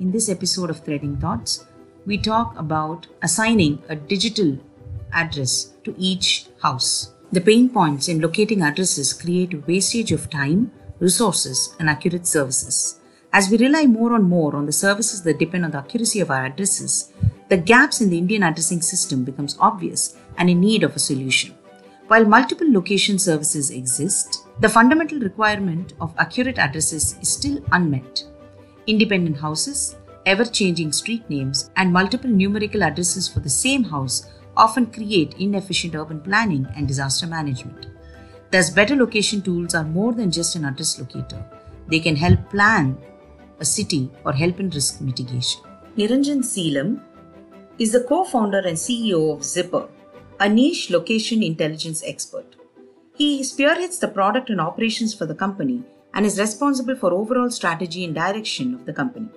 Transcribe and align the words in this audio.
In 0.00 0.12
this 0.12 0.28
episode 0.28 0.70
of 0.70 0.84
Threading 0.84 1.16
Thoughts, 1.16 1.66
we 2.06 2.18
talk 2.18 2.56
about 2.56 3.08
assigning 3.20 3.82
a 3.88 3.96
digital 3.96 4.56
address 5.12 5.72
to 5.82 5.92
each 5.98 6.46
house. 6.62 7.14
The 7.32 7.40
pain 7.40 7.68
points 7.68 8.06
in 8.06 8.20
locating 8.20 8.62
addresses 8.62 9.12
create 9.12 9.66
wastage 9.66 10.12
of 10.12 10.30
time, 10.30 10.70
resources, 11.00 11.74
and 11.80 11.90
accurate 11.90 12.28
services. 12.28 13.00
As 13.32 13.50
we 13.50 13.58
rely 13.58 13.86
more 13.86 14.14
and 14.14 14.22
more 14.22 14.54
on 14.54 14.66
the 14.66 14.72
services 14.72 15.24
that 15.24 15.40
depend 15.40 15.64
on 15.64 15.72
the 15.72 15.78
accuracy 15.78 16.20
of 16.20 16.30
our 16.30 16.44
addresses, 16.44 17.12
the 17.48 17.56
gaps 17.56 18.00
in 18.00 18.08
the 18.08 18.18
Indian 18.18 18.44
addressing 18.44 18.82
system 18.82 19.24
becomes 19.24 19.56
obvious 19.58 20.16
and 20.36 20.48
in 20.48 20.60
need 20.60 20.84
of 20.84 20.94
a 20.94 21.00
solution. 21.00 21.56
While 22.06 22.24
multiple 22.24 22.72
location 22.72 23.18
services 23.18 23.70
exist, 23.70 24.46
the 24.60 24.68
fundamental 24.68 25.18
requirement 25.18 25.94
of 26.00 26.14
accurate 26.18 26.56
addresses 26.56 27.18
is 27.20 27.28
still 27.28 27.64
unmet. 27.72 28.22
Independent 28.88 29.36
houses, 29.36 29.96
ever 30.24 30.46
changing 30.46 30.92
street 30.92 31.28
names, 31.28 31.70
and 31.76 31.92
multiple 31.92 32.30
numerical 32.30 32.82
addresses 32.82 33.28
for 33.28 33.40
the 33.40 33.50
same 33.50 33.84
house 33.84 34.30
often 34.56 34.86
create 34.86 35.34
inefficient 35.38 35.94
urban 35.94 36.22
planning 36.22 36.66
and 36.74 36.88
disaster 36.88 37.26
management. 37.26 37.86
Thus, 38.50 38.70
better 38.70 38.96
location 38.96 39.42
tools 39.42 39.74
are 39.74 39.84
more 39.84 40.14
than 40.14 40.30
just 40.30 40.56
an 40.56 40.64
address 40.64 40.98
locator. 40.98 41.44
They 41.88 42.00
can 42.00 42.16
help 42.16 42.48
plan 42.48 42.96
a 43.60 43.64
city 43.66 44.10
or 44.24 44.32
help 44.32 44.58
in 44.58 44.70
risk 44.70 45.02
mitigation. 45.02 45.60
Niranjan 45.98 46.42
Seelam 46.42 47.02
is 47.78 47.92
the 47.92 48.04
co 48.04 48.24
founder 48.24 48.60
and 48.60 48.78
CEO 48.78 49.34
of 49.34 49.40
Zippr, 49.40 49.86
a 50.40 50.48
niche 50.48 50.90
location 50.90 51.42
intelligence 51.42 52.02
expert. 52.06 52.56
He 53.14 53.44
spearheads 53.44 53.98
the 53.98 54.08
product 54.08 54.48
and 54.48 54.62
operations 54.62 55.12
for 55.12 55.26
the 55.26 55.34
company 55.34 55.84
and 56.14 56.26
is 56.26 56.38
responsible 56.38 56.96
for 56.96 57.12
overall 57.12 57.50
strategy 57.50 58.04
and 58.04 58.14
direction 58.14 58.74
of 58.74 58.86
the 58.86 58.92
company. 58.92 59.28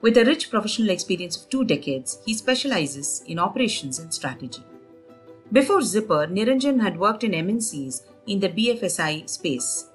With 0.00 0.18
a 0.18 0.24
rich 0.24 0.50
professional 0.50 0.90
experience 0.90 1.36
of 1.36 1.48
two 1.48 1.64
decades, 1.64 2.18
he 2.26 2.34
specializes 2.34 3.22
in 3.26 3.38
operations 3.38 3.98
and 3.98 4.12
strategy. 4.12 4.64
Before 5.52 5.80
Zippr, 5.80 6.26
Niranjan 6.28 6.80
had 6.80 6.98
worked 6.98 7.22
in 7.22 7.32
MNCs 7.32 8.02
in 8.26 8.40
the 8.40 8.48
BFSI 8.48 9.28
space. 9.28 9.90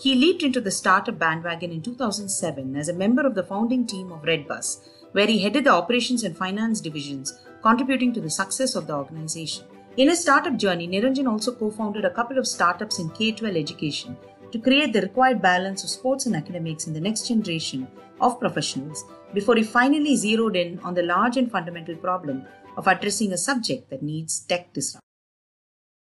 He 0.00 0.14
leaped 0.14 0.42
into 0.42 0.60
the 0.60 0.70
startup 0.70 1.18
bandwagon 1.18 1.70
in 1.70 1.80
2007 1.80 2.76
as 2.76 2.88
a 2.88 2.92
member 2.92 3.26
of 3.26 3.34
the 3.34 3.42
founding 3.42 3.86
team 3.86 4.10
of 4.10 4.22
Redbus, 4.22 4.80
where 5.12 5.26
he 5.26 5.38
headed 5.38 5.64
the 5.64 5.70
operations 5.70 6.24
and 6.24 6.36
finance 6.36 6.80
divisions, 6.80 7.38
contributing 7.62 8.12
to 8.14 8.20
the 8.20 8.30
success 8.30 8.74
of 8.74 8.86
the 8.86 8.94
organization. 8.94 9.64
In 9.96 10.08
his 10.08 10.20
startup 10.20 10.56
journey, 10.56 10.88
Niranjan 10.88 11.30
also 11.30 11.54
co 11.54 11.70
founded 11.70 12.04
a 12.04 12.10
couple 12.10 12.36
of 12.36 12.46
startups 12.46 12.98
in 12.98 13.10
K 13.10 13.32
12 13.32 13.56
education 13.56 14.16
to 14.52 14.58
create 14.58 14.92
the 14.92 15.00
required 15.00 15.42
balance 15.42 15.82
of 15.82 15.90
sports 15.90 16.26
and 16.26 16.36
academics 16.36 16.86
in 16.86 16.92
the 16.92 17.00
next 17.00 17.28
generation 17.28 17.86
of 18.20 18.38
professionals 18.40 19.04
before 19.34 19.56
he 19.56 19.62
finally 19.62 20.16
zeroed 20.16 20.56
in 20.56 20.78
on 20.80 20.94
the 20.94 21.02
large 21.02 21.36
and 21.36 21.50
fundamental 21.50 21.96
problem 21.96 22.44
of 22.76 22.86
addressing 22.86 23.32
a 23.32 23.38
subject 23.38 23.90
that 23.90 24.02
needs 24.02 24.40
tech 24.40 24.72
disruption. 24.72 25.00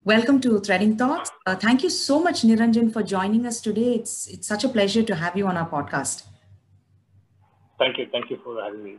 Welcome 0.04 0.40
to 0.40 0.58
Threading 0.60 0.96
Thoughts. 0.96 1.30
Uh, 1.46 1.54
thank 1.54 1.82
you 1.82 1.90
so 1.90 2.20
much, 2.20 2.42
Niranjan, 2.42 2.90
for 2.92 3.02
joining 3.02 3.44
us 3.44 3.60
today. 3.60 3.94
It's, 3.94 4.26
it's 4.28 4.48
such 4.48 4.64
a 4.64 4.68
pleasure 4.68 5.02
to 5.02 5.14
have 5.14 5.36
you 5.36 5.46
on 5.46 5.58
our 5.58 5.68
podcast. 5.68 6.22
Thank 7.78 7.98
you. 7.98 8.06
Thank 8.10 8.30
you 8.30 8.38
for 8.42 8.62
having 8.62 8.82
me. 8.82 8.96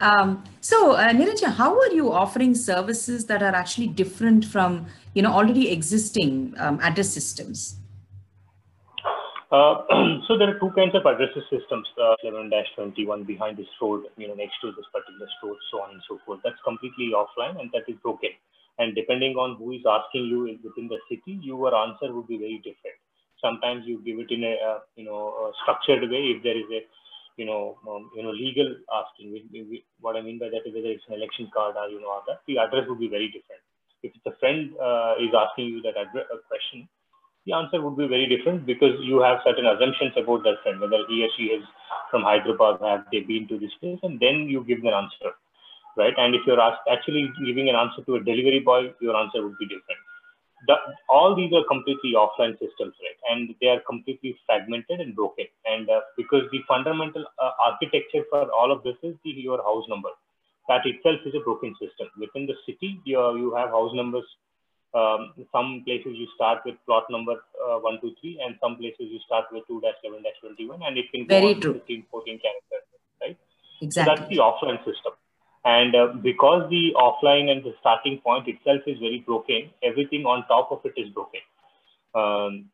Um, 0.00 0.44
so, 0.60 0.92
uh, 0.92 1.12
how 1.52 1.78
are 1.78 1.92
you 1.92 2.10
offering 2.10 2.54
services 2.54 3.26
that 3.26 3.42
are 3.42 3.54
actually 3.54 3.88
different 3.88 4.44
from, 4.46 4.86
you 5.14 5.22
know, 5.22 5.30
already 5.30 5.70
existing 5.70 6.54
um, 6.58 6.80
address 6.80 7.10
systems? 7.10 7.76
Uh, 9.52 9.82
so 10.28 10.38
there 10.38 10.48
are 10.48 10.58
two 10.60 10.70
kinds 10.76 10.94
of 10.94 11.04
addresses 11.04 11.42
systems, 11.50 11.86
uh, 12.00 12.14
11-21 12.24 13.26
behind 13.26 13.58
this 13.58 13.66
road, 13.82 14.04
you 14.16 14.28
know, 14.28 14.34
next 14.34 14.54
to 14.62 14.70
this 14.72 14.86
particular 14.94 15.26
store, 15.38 15.56
so 15.70 15.82
on 15.82 15.90
and 15.90 16.02
so 16.08 16.18
forth. 16.24 16.40
That's 16.44 16.60
completely 16.64 17.10
offline 17.14 17.60
and 17.60 17.70
that 17.72 17.82
is 17.88 17.96
broken. 18.02 18.30
And 18.78 18.94
depending 18.94 19.34
on 19.34 19.56
who 19.56 19.72
is 19.72 19.82
asking 19.84 20.26
you 20.26 20.56
within 20.62 20.88
the 20.88 20.98
city, 21.10 21.38
your 21.42 21.74
answer 21.74 22.14
would 22.14 22.28
be 22.28 22.38
very 22.38 22.58
different. 22.58 22.96
Sometimes 23.42 23.84
you 23.86 24.00
give 24.04 24.20
it 24.20 24.30
in 24.30 24.44
a, 24.44 24.54
uh, 24.54 24.78
you 24.94 25.04
know, 25.04 25.50
a 25.50 25.52
structured 25.62 26.08
way. 26.08 26.32
If 26.36 26.42
there 26.42 26.56
is 26.56 26.70
a 26.70 26.86
you 27.40 27.46
know, 27.48 27.80
um, 27.88 28.10
you 28.14 28.22
know, 28.22 28.30
legal 28.30 28.68
asking. 28.92 29.32
We, 29.32 29.40
we, 29.52 29.84
what 30.00 30.16
I 30.16 30.20
mean 30.20 30.38
by 30.38 30.52
that 30.52 30.68
is 30.68 30.74
whether 30.76 30.92
it's 30.92 31.08
an 31.08 31.14
election 31.14 31.48
card 31.56 31.76
or 31.80 31.88
you 31.88 32.00
know 32.00 32.12
other, 32.20 32.36
the 32.46 32.58
address 32.60 32.84
would 32.88 33.00
be 33.00 33.08
very 33.08 33.28
different. 33.32 33.64
If 34.02 34.12
it's 34.16 34.28
a 34.28 34.36
friend 34.40 34.76
uh, 34.76 35.16
is 35.16 35.32
asking 35.32 35.72
you 35.72 35.80
that 35.88 35.96
address, 35.96 36.28
a 36.28 36.36
question, 36.52 36.84
the 37.46 37.56
answer 37.56 37.80
would 37.80 37.96
be 37.96 38.08
very 38.12 38.28
different 38.28 38.66
because 38.66 39.00
you 39.00 39.24
have 39.24 39.40
certain 39.44 39.64
assumptions 39.72 40.12
about 40.20 40.44
that 40.44 40.60
friend, 40.62 40.84
whether 40.84 41.00
he 41.08 41.24
or 41.24 41.32
she 41.36 41.48
is 41.56 41.64
from 42.10 42.28
Hyderabad, 42.28 42.84
have 42.84 43.08
they 43.12 43.24
been 43.24 43.48
to 43.48 43.58
this 43.58 43.72
place, 43.80 44.00
and 44.04 44.20
then 44.20 44.44
you 44.52 44.60
give 44.68 44.84
an 44.84 44.92
answer, 44.92 45.32
right? 45.96 46.14
And 46.20 46.36
if 46.36 46.44
you're 46.46 46.60
asked, 46.60 46.84
actually 46.92 47.32
giving 47.40 47.72
an 47.72 47.76
answer 47.76 48.04
to 48.04 48.20
a 48.20 48.24
delivery 48.24 48.60
boy, 48.60 48.92
your 49.00 49.16
answer 49.16 49.40
would 49.40 49.56
be 49.56 49.64
different 49.64 50.04
the, 50.66 50.74
all 51.08 51.34
these 51.34 51.52
are 51.52 51.64
completely 51.68 52.12
offline 52.16 52.52
systems, 52.58 52.94
right? 53.00 53.18
And 53.30 53.54
they 53.60 53.68
are 53.68 53.80
completely 53.88 54.36
fragmented 54.46 55.00
and 55.00 55.14
broken. 55.14 55.46
And 55.64 55.88
uh, 55.88 56.00
because 56.16 56.44
the 56.52 56.60
fundamental 56.68 57.24
uh, 57.38 57.50
architecture 57.66 58.24
for 58.30 58.50
all 58.52 58.72
of 58.72 58.82
this 58.82 58.96
is 59.02 59.16
the, 59.24 59.30
your 59.30 59.62
house 59.62 59.84
number. 59.88 60.10
That 60.68 60.82
itself 60.84 61.20
is 61.26 61.34
a 61.34 61.40
broken 61.40 61.74
system. 61.80 62.08
Within 62.18 62.46
the 62.46 62.54
city, 62.66 63.00
you, 63.04 63.18
you 63.36 63.54
have 63.56 63.70
house 63.70 63.92
numbers. 63.94 64.24
Um, 64.92 65.34
some 65.52 65.82
places 65.86 66.14
you 66.14 66.26
start 66.34 66.62
with 66.64 66.74
plot 66.84 67.04
number 67.10 67.32
uh, 67.32 67.78
123, 67.78 68.42
and 68.44 68.56
some 68.60 68.76
places 68.76 69.06
you 69.06 69.20
start 69.24 69.46
with 69.52 69.66
2 69.68 69.78
11 69.78 70.22
21, 70.42 70.82
and 70.82 70.98
it 70.98 71.10
can 71.12 71.26
go 71.26 71.40
Very 71.40 71.54
on 71.54 71.60
true. 71.60 71.74
15, 71.74 72.06
14 72.10 72.40
characters, 72.42 72.86
right? 73.22 73.38
Exactly. 73.80 73.90
So 73.90 74.02
that's 74.02 74.28
the 74.30 74.38
offline 74.42 74.78
system. 74.84 75.14
And 75.64 75.94
uh, 75.94 76.14
because 76.22 76.70
the 76.70 76.94
offline 76.96 77.50
and 77.50 77.62
the 77.62 77.74
starting 77.80 78.18
point 78.24 78.48
itself 78.48 78.80
is 78.86 78.98
very 78.98 79.22
broken, 79.26 79.70
everything 79.82 80.24
on 80.24 80.46
top 80.48 80.72
of 80.72 80.80
it 80.84 80.94
is 80.96 81.12
broken. 81.12 81.40
Um, 82.14 82.70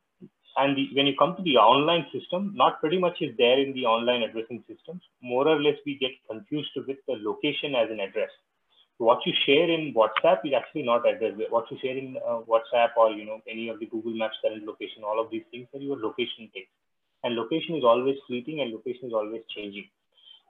and 0.56 0.76
the, 0.76 0.88
when 0.94 1.06
you 1.06 1.14
come 1.18 1.36
to 1.36 1.42
the 1.42 1.58
online 1.58 2.06
system, 2.12 2.52
not 2.54 2.80
pretty 2.80 2.98
much 2.98 3.20
is 3.20 3.36
there 3.36 3.58
in 3.60 3.74
the 3.74 3.84
online 3.84 4.22
addressing 4.22 4.64
systems. 4.68 5.02
More 5.20 5.46
or 5.48 5.60
less, 5.60 5.76
we 5.84 5.98
get 5.98 6.12
confused 6.30 6.70
with 6.76 6.96
the 7.06 7.16
location 7.20 7.74
as 7.74 7.90
an 7.90 8.00
address. 8.00 8.30
What 8.98 9.18
you 9.26 9.34
share 9.44 9.68
in 9.68 9.92
WhatsApp 9.92 10.40
is 10.44 10.54
actually 10.56 10.84
not 10.84 11.06
address. 11.06 11.34
What 11.50 11.70
you 11.70 11.76
share 11.82 11.98
in 11.98 12.16
uh, 12.16 12.40
WhatsApp 12.48 12.96
or 12.96 13.10
you 13.10 13.26
know 13.26 13.42
any 13.46 13.68
of 13.68 13.78
the 13.78 13.86
Google 13.86 14.16
Maps 14.16 14.36
current 14.40 14.64
location, 14.64 15.04
all 15.04 15.20
of 15.20 15.30
these 15.30 15.44
things 15.50 15.68
are 15.74 15.80
your 15.80 15.98
location 15.98 16.48
takes. 16.54 16.72
And 17.22 17.34
location 17.34 17.76
is 17.76 17.84
always 17.84 18.16
fleeting, 18.26 18.60
and 18.60 18.72
location 18.72 19.08
is 19.08 19.12
always 19.12 19.42
changing. 19.54 19.84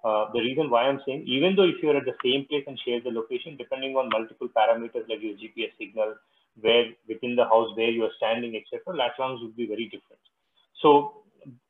Uh, 0.04 0.30
the 0.32 0.40
reason 0.40 0.70
why 0.70 0.82
I'm 0.82 1.00
saying, 1.06 1.24
even 1.26 1.56
though 1.56 1.64
if 1.64 1.76
you're 1.82 1.96
at 1.96 2.04
the 2.04 2.16
same 2.22 2.46
place 2.46 2.64
and 2.66 2.78
share 2.84 3.00
the 3.00 3.10
location, 3.10 3.56
depending 3.56 3.96
on 3.96 4.08
multiple 4.12 4.48
parameters 4.48 5.08
like 5.08 5.22
your 5.22 5.34
GPS 5.34 5.72
signal, 5.78 6.14
where 6.60 6.86
within 7.08 7.36
the 7.36 7.44
house 7.44 7.70
where 7.76 7.90
you 7.90 8.04
are 8.04 8.14
standing, 8.16 8.56
etc., 8.56 8.96
lat 8.96 9.12
longs 9.18 9.40
would 9.42 9.56
be 9.56 9.66
very 9.66 9.86
different. 9.86 10.22
So 10.80 11.22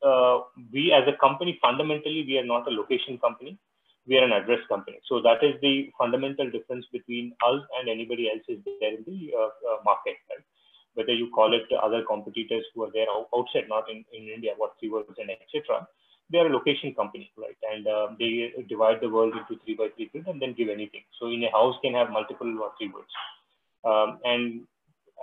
uh, 0.02 0.40
we 0.72 0.92
as 0.92 1.08
a 1.08 1.16
company, 1.18 1.58
fundamentally, 1.62 2.24
we 2.26 2.38
are 2.38 2.44
not 2.44 2.68
a 2.68 2.70
location 2.70 3.18
company. 3.18 3.58
We 4.06 4.18
are 4.18 4.24
an 4.24 4.32
address 4.32 4.60
company. 4.68 5.00
So 5.08 5.20
that 5.22 5.42
is 5.42 5.58
the 5.62 5.90
fundamental 5.98 6.50
difference 6.50 6.86
between 6.92 7.32
us 7.42 7.60
and 7.80 7.88
anybody 7.88 8.30
else 8.30 8.44
is 8.48 8.62
there 8.80 8.94
in 8.94 9.02
the 9.02 9.32
uh, 9.34 9.50
uh 9.66 9.78
market. 9.84 10.14
Right? 10.30 10.44
Whether 10.94 11.12
you 11.12 11.30
call 11.34 11.52
it 11.52 11.66
other 11.74 12.04
competitors 12.06 12.64
who 12.74 12.84
are 12.84 12.92
there 12.92 13.10
outside, 13.34 13.68
not 13.68 13.90
in, 13.90 14.04
in 14.12 14.28
India, 14.28 14.52
what3words 14.54 15.18
and 15.18 15.30
etc 15.30 15.88
they 16.30 16.38
are 16.38 16.46
a 16.46 16.52
location 16.52 16.94
company, 16.94 17.30
right? 17.36 17.56
And 17.72 17.86
uh, 17.86 18.08
they 18.18 18.52
divide 18.68 19.00
the 19.00 19.08
world 19.08 19.34
into 19.36 19.60
three 19.64 19.74
by 19.74 19.88
three 19.94 20.08
grids 20.10 20.26
and 20.28 20.42
then 20.42 20.54
give 20.54 20.68
anything. 20.68 21.02
So 21.20 21.28
in 21.28 21.44
a 21.44 21.50
house 21.50 21.76
can 21.82 21.94
have 21.94 22.10
multiple 22.10 22.50
or 22.62 22.72
three 22.78 22.90
words. 22.90 23.12
Um, 23.84 24.18
and 24.24 24.62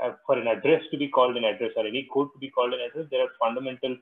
uh, 0.02 0.14
for 0.26 0.38
an 0.40 0.48
address 0.48 0.82
to 0.92 0.98
be 0.98 1.10
called 1.10 1.36
an 1.36 1.44
address 1.44 1.72
or 1.76 1.86
any 1.86 2.08
code 2.14 2.30
to 2.34 2.40
be 2.40 2.50
called 2.50 2.74
an 2.74 2.80
address, 2.80 3.08
there 3.12 3.22
are 3.22 3.36
fundamental 3.40 3.98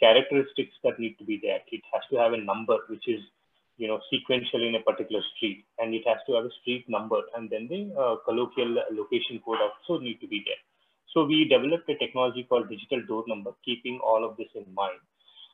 characteristics 0.00 0.72
that 0.82 0.98
need 0.98 1.18
to 1.18 1.24
be 1.24 1.38
there. 1.42 1.60
It 1.70 1.82
has 1.92 2.02
to 2.10 2.16
have 2.16 2.32
a 2.32 2.40
number 2.40 2.76
which 2.88 3.06
is 3.06 3.20
you 3.76 3.88
know 3.88 4.00
sequential 4.10 4.66
in 4.66 4.74
a 4.74 4.80
particular 4.80 5.20
street, 5.36 5.64
and 5.78 5.94
it 5.94 6.02
has 6.08 6.16
to 6.26 6.34
have 6.34 6.44
a 6.46 6.54
street 6.62 6.88
number, 6.88 7.20
and 7.36 7.50
then 7.50 7.68
the 7.68 7.92
uh, 7.92 8.16
colloquial 8.24 8.80
location 8.92 9.40
code 9.44 9.60
also 9.60 10.02
need 10.02 10.20
to 10.20 10.26
be 10.26 10.42
there. 10.46 10.60
So 11.12 11.24
we 11.24 11.48
developed 11.48 11.88
a 11.88 11.96
technology 11.96 12.44
called 12.44 12.68
digital 12.68 13.04
door 13.06 13.24
number, 13.28 13.52
keeping 13.64 14.00
all 14.02 14.24
of 14.24 14.36
this 14.36 14.48
in 14.54 14.64
mind 14.74 15.00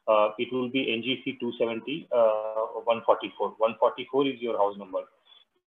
uh, 0.09 0.31
it 0.39 0.53
will 0.53 0.69
be 0.69 0.87
NGC 0.87 1.39
270 1.39 2.09
uh, 2.13 2.83
144. 2.85 3.55
144 3.59 4.27
is 4.27 4.41
your 4.41 4.59
house 4.59 4.77
number. 4.79 5.03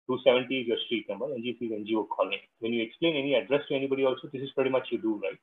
270 0.06 0.60
is 0.60 0.66
your 0.66 0.78
street 0.86 1.06
number. 1.08 1.26
NGC 1.26 1.70
is 1.70 1.72
NGO 1.72 2.06
colony. 2.14 2.42
When 2.60 2.72
you 2.72 2.82
explain 2.82 3.16
any 3.16 3.34
address 3.34 3.62
to 3.68 3.74
anybody 3.74 4.04
also, 4.04 4.28
this 4.32 4.42
is 4.42 4.50
pretty 4.54 4.70
much 4.70 4.88
you 4.90 4.98
do, 4.98 5.20
right? 5.22 5.38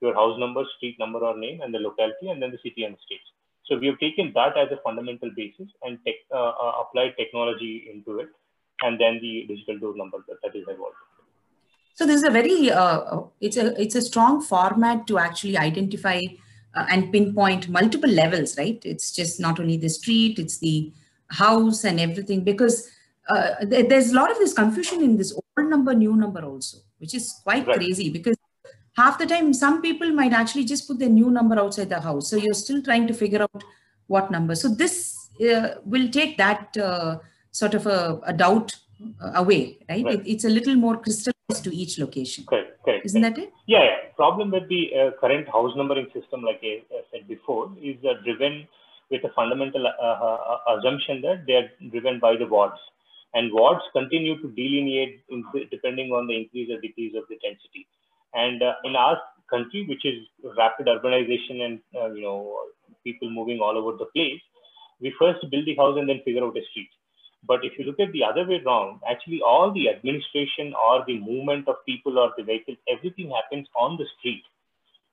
Your 0.00 0.14
house 0.14 0.38
number, 0.38 0.62
street 0.76 0.96
number 0.98 1.18
or 1.18 1.38
name, 1.38 1.60
and 1.60 1.72
the 1.72 1.78
locality, 1.78 2.28
and 2.28 2.42
then 2.42 2.50
the 2.50 2.58
city 2.62 2.84
and 2.84 2.96
state. 3.06 3.26
So 3.66 3.78
we 3.78 3.86
have 3.86 3.98
taken 3.98 4.32
that 4.34 4.56
as 4.56 4.68
a 4.70 4.80
fundamental 4.82 5.30
basis 5.36 5.68
and 5.82 5.98
tech, 6.04 6.14
uh, 6.32 6.50
uh, 6.50 6.72
applied 6.82 7.14
technology 7.16 7.88
into 7.92 8.18
it, 8.18 8.28
and 8.82 9.00
then 9.00 9.20
the 9.22 9.46
digital 9.48 9.78
door 9.78 9.96
number 9.96 10.18
that, 10.28 10.38
that 10.42 10.56
is 10.56 10.66
involved. 10.68 10.96
So 11.94 12.06
this 12.06 12.16
is 12.16 12.24
a 12.24 12.30
very 12.30 12.70
uh, 12.70 13.20
it's 13.40 13.56
a 13.56 13.80
it's 13.80 13.94
a 13.94 14.02
strong 14.02 14.40
format 14.40 15.06
to 15.08 15.18
actually 15.18 15.58
identify 15.58 16.20
uh, 16.74 16.86
and 16.90 17.12
pinpoint 17.12 17.68
multiple 17.68 18.10
levels, 18.10 18.56
right? 18.56 18.80
It's 18.84 19.12
just 19.12 19.40
not 19.40 19.60
only 19.60 19.76
the 19.76 19.88
street, 19.88 20.38
it's 20.38 20.58
the 20.58 20.92
house 21.28 21.84
and 21.84 21.98
everything 22.00 22.44
because 22.44 22.90
uh, 23.28 23.64
th- 23.64 23.88
there's 23.88 24.10
a 24.12 24.14
lot 24.14 24.30
of 24.30 24.38
this 24.38 24.52
confusion 24.52 25.02
in 25.02 25.16
this 25.16 25.32
old 25.32 25.68
number, 25.68 25.94
new 25.94 26.16
number 26.16 26.44
also, 26.44 26.78
which 26.98 27.14
is 27.14 27.40
quite 27.42 27.66
right. 27.66 27.76
crazy 27.76 28.10
because 28.10 28.36
half 28.96 29.18
the 29.18 29.26
time 29.26 29.52
some 29.52 29.80
people 29.80 30.10
might 30.10 30.32
actually 30.32 30.64
just 30.64 30.86
put 30.86 30.98
their 30.98 31.08
new 31.08 31.30
number 31.30 31.58
outside 31.58 31.88
the 31.88 32.00
house. 32.00 32.28
So 32.28 32.36
you're 32.36 32.54
still 32.54 32.82
trying 32.82 33.06
to 33.06 33.14
figure 33.14 33.42
out 33.42 33.64
what 34.06 34.30
number. 34.30 34.54
So 34.54 34.68
this 34.68 35.30
uh, 35.40 35.74
will 35.84 36.08
take 36.10 36.36
that 36.38 36.76
uh, 36.76 37.18
sort 37.50 37.74
of 37.74 37.86
a, 37.86 38.20
a 38.24 38.32
doubt 38.32 38.74
uh, 39.22 39.32
away, 39.34 39.78
right? 39.88 40.04
right. 40.04 40.20
It, 40.20 40.26
it's 40.26 40.44
a 40.44 40.50
little 40.50 40.74
more 40.74 40.96
crystallized 40.98 41.36
to 41.60 41.74
each 41.74 41.98
location. 41.98 42.44
Correct, 42.46 42.82
correct. 42.84 43.06
Isn't 43.06 43.22
that 43.22 43.38
it? 43.38 43.52
Yeah, 43.66 43.84
yeah. 43.84 43.96
Problem 44.16 44.50
with 44.50 44.68
the 44.68 44.90
uh, 44.94 45.10
current 45.20 45.48
house 45.48 45.72
numbering 45.76 46.06
system, 46.12 46.42
like 46.42 46.60
I 46.62 46.82
said 47.10 47.28
before, 47.28 47.70
is 47.80 47.96
uh, 48.04 48.14
driven 48.24 48.66
with 49.10 49.24
a 49.24 49.30
fundamental 49.34 49.86
uh, 49.86 50.78
assumption 50.78 51.20
that 51.22 51.44
they 51.46 51.54
are 51.54 51.68
driven 51.90 52.18
by 52.18 52.36
the 52.36 52.46
wards. 52.46 52.80
And 53.34 53.52
wards 53.52 53.82
continue 53.92 54.36
to 54.42 54.48
delineate 54.48 55.20
in, 55.30 55.44
depending 55.70 56.10
on 56.10 56.26
the 56.26 56.36
increase 56.36 56.70
or 56.70 56.80
decrease 56.80 57.14
of 57.16 57.24
the 57.28 57.38
density. 57.42 57.86
And 58.34 58.62
in 58.84 58.96
our 58.96 59.18
country, 59.50 59.86
which 59.88 60.04
is 60.04 60.26
rapid 60.56 60.86
urbanization 60.86 61.62
and 61.62 61.80
you 62.16 62.22
know 62.22 62.56
people 63.04 63.30
moving 63.30 63.60
all 63.60 63.76
over 63.76 63.96
the 63.96 64.06
place, 64.14 64.40
we 65.00 65.14
first 65.18 65.40
build 65.50 65.66
the 65.66 65.76
house 65.76 65.96
and 65.98 66.08
then 66.08 66.20
figure 66.24 66.44
out 66.44 66.56
a 66.56 66.64
street. 66.70 66.88
But 67.44 67.64
if 67.64 67.72
you 67.76 67.84
look 67.84 67.98
at 67.98 68.12
the 68.12 68.22
other 68.22 68.46
way 68.46 68.62
around, 68.64 69.00
actually 69.08 69.40
all 69.42 69.72
the 69.72 69.88
administration 69.88 70.74
or 70.74 71.04
the 71.06 71.18
movement 71.18 71.66
of 71.66 71.84
people 71.84 72.18
or 72.18 72.32
the 72.36 72.44
vehicles, 72.44 72.78
everything 72.88 73.30
happens 73.30 73.66
on 73.74 73.96
the 73.98 74.06
street, 74.18 74.44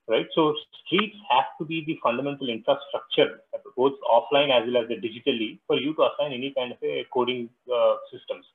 right? 0.07 0.27
So 0.35 0.53
streets 0.85 1.17
have 1.31 1.45
to 1.57 1.65
be 1.65 1.83
the 1.85 1.97
fundamental 2.03 2.49
infrastructure, 2.49 3.41
both 3.75 3.93
offline 4.05 4.51
as 4.51 4.71
well 4.71 4.83
as 4.83 4.89
digitally, 4.89 5.57
for 5.65 5.77
you 5.77 5.95
to 5.95 6.03
assign 6.03 6.33
any 6.33 6.53
kind 6.55 6.71
of 6.71 6.77
a 6.83 7.05
coding 7.11 7.49
uh, 7.73 7.95
systems. 8.11 8.45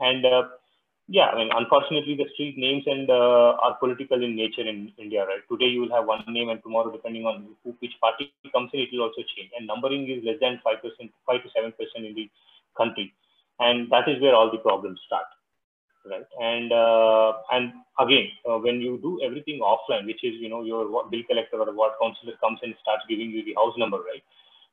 And 0.00 0.24
uh, 0.24 0.48
yeah, 1.08 1.26
I 1.26 1.36
mean, 1.36 1.50
unfortunately, 1.52 2.16
the 2.16 2.28
street 2.32 2.56
names 2.56 2.84
and 2.86 3.10
uh, 3.10 3.58
are 3.60 3.74
political 3.80 4.22
in 4.22 4.36
nature 4.36 4.62
in 4.62 4.92
India, 4.96 5.26
right? 5.26 5.42
Today 5.50 5.66
you 5.66 5.82
will 5.82 5.90
have 5.90 6.06
one 6.06 6.24
name, 6.28 6.48
and 6.48 6.62
tomorrow, 6.62 6.90
depending 6.90 7.26
on 7.26 7.48
who, 7.64 7.74
which 7.80 7.92
party 8.00 8.32
comes 8.52 8.70
in, 8.72 8.80
it 8.80 8.88
will 8.92 9.02
also 9.02 9.22
change. 9.36 9.50
And 9.58 9.66
numbering 9.66 10.08
is 10.08 10.24
less 10.24 10.40
than 10.40 10.60
five 10.64 10.80
percent, 10.80 11.10
five 11.26 11.42
to 11.42 11.50
seven 11.54 11.72
percent 11.72 12.06
in 12.06 12.14
the 12.14 12.30
country, 12.76 13.12
and 13.58 13.90
that 13.90 14.08
is 14.08 14.20
where 14.20 14.34
all 14.34 14.50
the 14.50 14.58
problems 14.58 15.00
start, 15.06 15.26
right? 16.10 16.26
And 16.40 16.72
uh, 16.72 17.32
and 17.52 17.72
again, 17.98 18.28
uh, 18.48 18.58
when 18.58 18.80
you 18.80 18.98
do 19.02 19.20
everything 19.24 19.60
offline, 19.60 20.06
which 20.06 20.22
is 20.24 20.34
you 20.40 20.48
know 20.48 20.62
your 20.62 20.86
bill 21.10 21.22
collector 21.28 21.58
or 21.60 21.72
ward 21.74 21.92
councillor 22.00 22.34
comes 22.40 22.58
and 22.62 22.74
starts 22.82 23.04
giving 23.08 23.30
you 23.30 23.44
the 23.44 23.54
house 23.54 23.74
number, 23.76 23.98
right? 23.98 24.22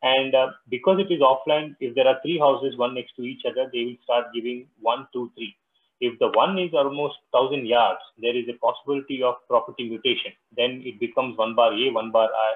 And 0.04 0.36
uh, 0.36 0.48
because 0.70 1.00
it 1.00 1.12
is 1.12 1.22
offline, 1.22 1.76
if 1.80 1.96
there 1.96 2.08
are 2.08 2.20
three 2.22 2.38
houses 2.38 2.78
one 2.78 2.94
next 2.94 3.16
to 3.16 3.24
each 3.24 3.42
other, 3.50 3.70
they 3.74 3.84
will 3.86 3.98
start 4.04 4.28
giving 4.34 4.68
one, 4.80 5.08
two, 5.12 5.32
three. 5.36 5.56
If 6.00 6.20
the 6.20 6.30
one 6.30 6.60
is 6.60 6.74
almost 6.74 7.16
thousand 7.34 7.66
yards, 7.66 8.02
there 8.22 8.36
is 8.38 8.46
a 8.48 8.58
possibility 8.62 9.24
of 9.24 9.36
property 9.48 9.90
mutation. 9.90 10.32
Then 10.56 10.84
it 10.86 11.00
becomes 11.00 11.38
one 11.38 11.56
bar 11.56 11.74
A, 11.74 11.90
one 11.92 12.12
bar 12.12 12.30
I, 12.30 12.54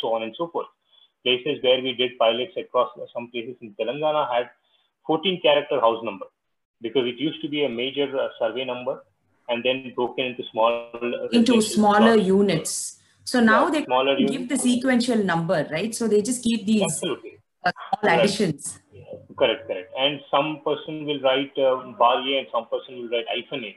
so 0.00 0.14
on 0.14 0.24
and 0.24 0.34
so 0.36 0.48
forth. 0.48 0.66
Places 1.22 1.62
where 1.62 1.80
we 1.80 1.94
did 1.94 2.18
pilots 2.18 2.56
across 2.56 2.90
some 3.14 3.30
places 3.30 3.54
in 3.60 3.76
Telangana 3.78 4.26
had 4.34 4.50
14 5.10 5.40
character 5.46 5.80
house 5.84 6.02
number 6.08 6.26
because 6.86 7.06
it 7.12 7.18
used 7.28 7.40
to 7.44 7.48
be 7.54 7.64
a 7.68 7.68
major 7.68 8.08
uh, 8.24 8.28
survey 8.40 8.64
number 8.72 8.94
and 9.48 9.64
then 9.64 9.92
broken 9.96 10.26
into 10.30 10.44
small 10.50 10.90
uh, 10.94 11.38
into 11.38 11.60
smaller 11.60 12.16
units. 12.16 12.74
So 13.30 13.40
now 13.40 13.62
yeah, 13.64 13.70
they 13.70 13.80
give 14.24 14.42
units. 14.42 14.50
the 14.52 14.58
sequential 14.68 15.24
number 15.32 15.58
right? 15.76 15.92
So 16.00 16.06
they 16.12 16.22
just 16.30 16.44
keep 16.44 16.64
these 16.70 16.84
Absolutely. 16.90 17.32
Uh, 17.64 17.72
small 17.78 18.12
additions. 18.14 18.78
Correct 19.40 19.66
correct. 19.66 19.90
And 20.04 20.20
some 20.30 20.48
person 20.68 21.04
will 21.08 21.20
write 21.26 21.58
uh, 21.58 21.74
bar 22.02 22.16
a 22.30 22.38
and 22.38 22.46
some 22.54 22.66
person 22.74 23.00
will 23.00 23.10
write 23.14 23.28
hyphen 23.34 23.64
a. 23.70 23.74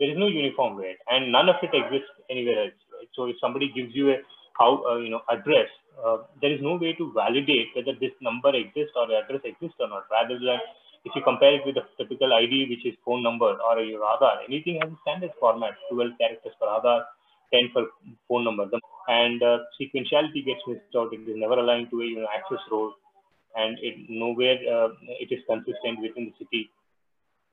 There 0.00 0.10
is 0.10 0.18
no 0.18 0.26
uniform 0.26 0.76
way. 0.82 0.96
And 1.08 1.30
none 1.30 1.48
of 1.54 1.62
it 1.62 1.72
exists 1.82 2.14
anywhere 2.28 2.58
else 2.64 2.80
right? 2.94 3.08
so 3.14 3.26
if 3.26 3.36
somebody 3.40 3.70
gives 3.78 3.94
you 4.00 4.10
a 4.16 4.18
how 4.58 4.70
uh, 4.90 4.98
you 5.06 5.10
know 5.14 5.22
address 5.36 5.70
uh, 6.02 6.18
there 6.40 6.52
is 6.52 6.60
no 6.60 6.76
way 6.76 6.92
to 6.94 7.12
validate 7.12 7.68
whether 7.74 7.94
this 7.98 8.12
number 8.20 8.54
exists 8.54 8.94
or 8.96 9.06
the 9.06 9.18
address 9.20 9.42
exists 9.44 9.76
or 9.78 9.88
not. 9.88 10.04
Rather 10.10 10.38
than 10.38 10.58
if 11.04 11.12
you 11.14 11.22
compare 11.22 11.54
it 11.54 11.62
with 11.66 11.76
the 11.76 11.84
typical 11.98 12.32
ID, 12.32 12.66
which 12.70 12.86
is 12.86 12.98
phone 13.04 13.22
number 13.22 13.46
or 13.46 13.80
your 13.80 14.00
Aadhaar, 14.00 14.44
anything 14.48 14.80
has 14.80 14.90
a 14.90 14.98
standard 15.02 15.30
format, 15.38 15.74
12 15.92 16.12
characters 16.18 16.52
for 16.58 16.68
Aadhaar, 16.68 17.04
10 17.52 17.70
for 17.72 17.86
phone 18.28 18.44
number. 18.44 18.66
And 19.08 19.42
uh, 19.42 19.58
sequentiality 19.80 20.44
gets 20.44 20.64
missed 20.66 20.96
out. 20.96 21.12
It 21.12 21.28
is 21.28 21.36
never 21.36 21.60
aligned 21.60 21.90
to 21.90 22.00
a 22.00 22.04
you 22.04 22.20
know, 22.20 22.28
access 22.34 22.64
road, 22.70 22.92
and 23.54 23.78
it 23.82 24.08
nowhere 24.08 24.56
uh, 24.64 24.88
it 25.20 25.28
is 25.30 25.44
consistent 25.46 26.00
within 26.00 26.32
the 26.32 26.34
city. 26.38 26.70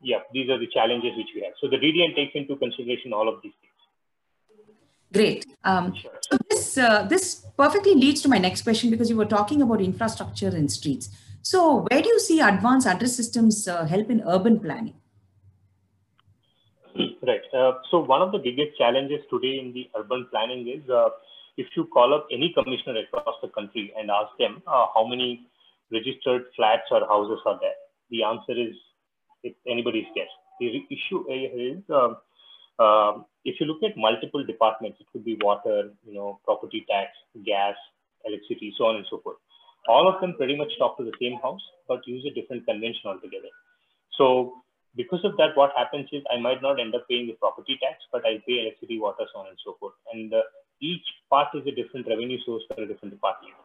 Yeah, 0.02 0.24
these 0.34 0.50
are 0.50 0.58
the 0.58 0.72
challenges 0.74 1.12
which 1.16 1.30
we 1.36 1.44
have. 1.44 1.54
So 1.62 1.68
the 1.70 1.78
DDN 1.78 2.16
takes 2.16 2.34
into 2.34 2.56
consideration 2.56 3.14
all 3.14 3.28
of 3.28 3.44
these 3.44 3.54
things. 3.62 3.72
Great. 5.14 5.46
Um, 5.64 5.94
so 6.02 6.38
this 6.62 6.78
uh, 6.78 7.04
this 7.13 7.25
perfectly 7.58 7.96
leads 7.96 8.22
to 8.22 8.30
my 8.30 8.38
next 8.38 8.62
question 8.62 8.90
because 8.94 9.10
you 9.10 9.18
were 9.18 9.31
talking 9.34 9.62
about 9.62 9.81
infrastructure 9.81 10.54
and 10.62 10.72
streets. 10.72 11.10
So 11.42 11.62
where 11.90 12.02
do 12.02 12.10
you 12.10 12.19
see 12.19 12.40
advanced 12.40 12.88
address 12.88 13.16
systems 13.16 13.68
uh, 13.68 13.86
help 13.86 14.10
in 14.10 14.22
urban 14.28 14.60
planning? 14.60 14.96
Right. 17.30 17.46
Uh, 17.54 17.74
so 17.90 18.00
one 18.00 18.22
of 18.22 18.31
the 18.31 18.40
biggest 18.40 18.78
challenges 18.78 19.22
today 19.30 19.60
in 19.60 19.74
the 19.74 19.90
urban 19.98 20.28
planning 20.31 20.68
is 20.68 20.90
uh, 20.90 21.10
if 21.58 21.68
you 21.75 21.86
call 21.86 22.13
up 22.13 22.28
any 22.31 22.54
commissioner 22.54 23.02
across 23.02 23.36
the 23.42 23.50
country 23.50 23.94
and 23.98 24.12
ask 24.12 24.31
them 24.38 24.62
uh, 24.68 24.86
how 24.96 25.06
many 25.08 25.48
registered 25.92 26.46
flats 26.56 26.92
or 26.92 27.02
houses 27.08 27.40
are 27.46 27.60
there, 27.60 27.80
the 28.10 28.24
answer 28.24 28.54
is 28.54 28.75
it's 29.44 29.58
anybody's 29.68 30.10
guess. 30.16 30.31
The 30.60 30.86
issue 30.98 31.25
is 31.31 31.81
uh, 31.90 32.13
um, 32.80 33.26
if 33.44 33.60
you 33.60 33.66
look 33.66 33.84
at 33.84 33.98
multiple 33.98 34.46
departments, 34.46 34.98
it 35.00 35.08
could 35.12 35.26
be 35.26 35.38
water, 35.42 35.92
you 36.06 36.14
know, 36.14 36.40
property 36.46 36.86
tax, 36.90 37.12
gas, 37.46 37.76
electricity, 38.26 38.74
so 38.78 38.86
on 38.86 38.98
and 38.98 39.06
so 39.10 39.20
forth. 39.20 39.38
All 39.88 40.08
of 40.08 40.22
them 40.22 40.36
pretty 40.38 40.56
much 40.56 40.70
talk 40.78 40.98
to 40.98 41.04
the 41.04 41.14
same 41.20 41.40
house, 41.42 41.62
but 41.88 42.06
use 42.06 42.26
a 42.30 42.34
different 42.34 42.66
convention 42.66 43.02
altogether. 43.06 43.50
So 44.18 44.62
because 44.96 45.24
of 45.24 45.38
that, 45.38 45.56
what 45.56 45.72
happens 45.76 46.10
is 46.12 46.22
I 46.30 46.40
might 46.40 46.62
not 46.62 46.80
end 46.80 46.94
up 46.94 47.08
paying 47.10 47.28
the 47.28 47.34
property 47.40 47.80
tax, 47.82 48.04
but 48.12 48.26
I 48.26 48.44
pay 48.46 48.62
electricity, 48.62 49.00
water, 49.00 49.26
so 49.34 49.42
on 49.42 49.48
and 49.48 49.58
so 49.64 49.76
forth. 49.80 49.98
And 50.14 50.34
uh, 50.34 50.46
each 50.82 51.06
part 51.30 51.50
is 51.56 51.66
a 51.66 51.74
different 51.74 52.08
revenue 52.08 52.38
source 52.46 52.63
for 52.68 52.84
a 52.84 52.88
different 52.88 53.13
department, 53.16 53.56